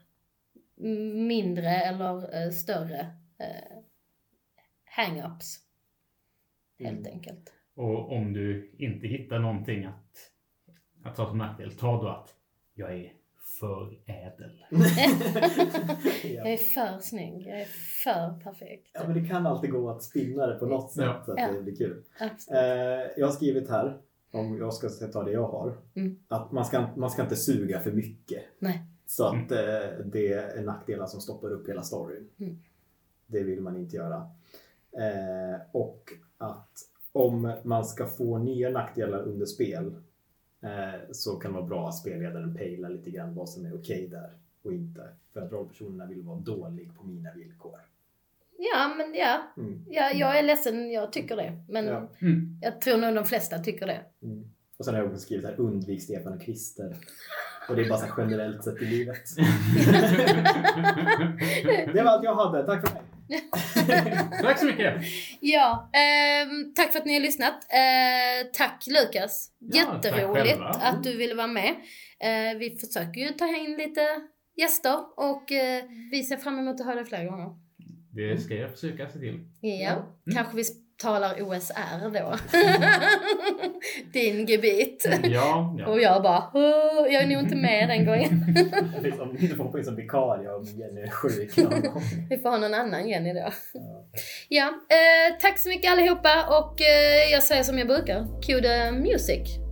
[1.27, 2.99] mindre eller eh, större
[3.41, 3.77] uh,
[4.97, 5.59] hang-ups.
[6.79, 7.11] Helt Mm.
[7.13, 7.53] enkelt.
[7.75, 10.31] Och om du inte hittar någonting att,
[11.03, 12.35] att ta som nackdel, ta då att
[12.73, 13.11] jag är
[13.59, 14.65] för ädel.
[16.23, 16.45] Jag ja.
[16.47, 17.65] är för snygg, jag är
[18.03, 18.89] för perfekt.
[18.93, 21.21] ja men det kan alltid gå att spinna det på något sätt Ja.
[21.25, 21.51] så att Ja.
[21.51, 22.03] det blir kul.
[22.19, 22.59] Absolut.
[22.61, 23.97] Eh, jag har skrivit här,
[24.31, 26.19] om jag ska ta det jag har, Mm.
[26.27, 28.43] att man ska, man ska inte suga för mycket.
[28.59, 28.81] Nej.
[29.07, 32.29] Så att eh, det är nackdelar som stoppar upp hela storyn.
[32.39, 32.57] Mm.
[33.27, 34.29] Det vill man inte göra.
[34.97, 36.03] Eh, och
[36.37, 36.71] att
[37.11, 39.95] om man ska få nya nackdelar under spel
[41.11, 44.29] så kan det vara bra att spelledaren pejlar lite grann vad som är okej där
[44.63, 45.01] och inte.
[45.33, 47.79] För att rollpersonerna vill vara dålig på mina villkor.
[48.57, 49.41] Ja, men ja.
[49.57, 49.85] Mm.
[49.89, 50.11] ja.
[50.13, 51.61] Jag är ledsen, jag tycker det.
[51.69, 52.09] Men Ja.
[52.21, 52.57] Mm.
[52.61, 54.01] jag tror nog de flesta tycker det.
[54.23, 54.43] Mm.
[54.77, 56.95] Och sen har jag också skrivit här undvik Stefan och Christer.
[57.69, 59.23] Och det är bara så generellt sett i livet.
[61.93, 62.65] Det var allt jag hade.
[62.65, 63.03] Tack för mig.
[64.41, 64.93] Tack så mycket!
[65.39, 67.53] Ja, ehm, tack för att ni har lyssnat.
[67.53, 69.51] Eh, tack Lukas.
[69.59, 70.65] Ja, Jätteroligt själva.
[70.69, 71.69] att du ville vara med.
[72.19, 74.01] Eh, vi försöker ju ta in lite
[74.57, 77.49] gäster och eh, vi ser fram emot att höra fler gånger.
[78.13, 79.39] Det ska jag försöka se till.
[79.61, 80.35] Ja, Mm.
[80.35, 80.63] kanske vi
[80.97, 82.35] talar OSR då.
[84.13, 85.05] Din gebit.
[85.23, 85.87] Ja, ja.
[85.87, 88.45] Och jag bara, "Åh, jag är nog inte med den gången.
[89.21, 92.01] Om du får hoppa in som vikarie om Jenny är sjuk någon gång.
[92.29, 93.39] Vi får ha någon annan Jenny då.
[93.73, 94.05] Ja.
[94.49, 98.91] Ja, eh, tack så mycket allihopa och eh, jag säger som jag brukar, cue the
[98.91, 99.64] music.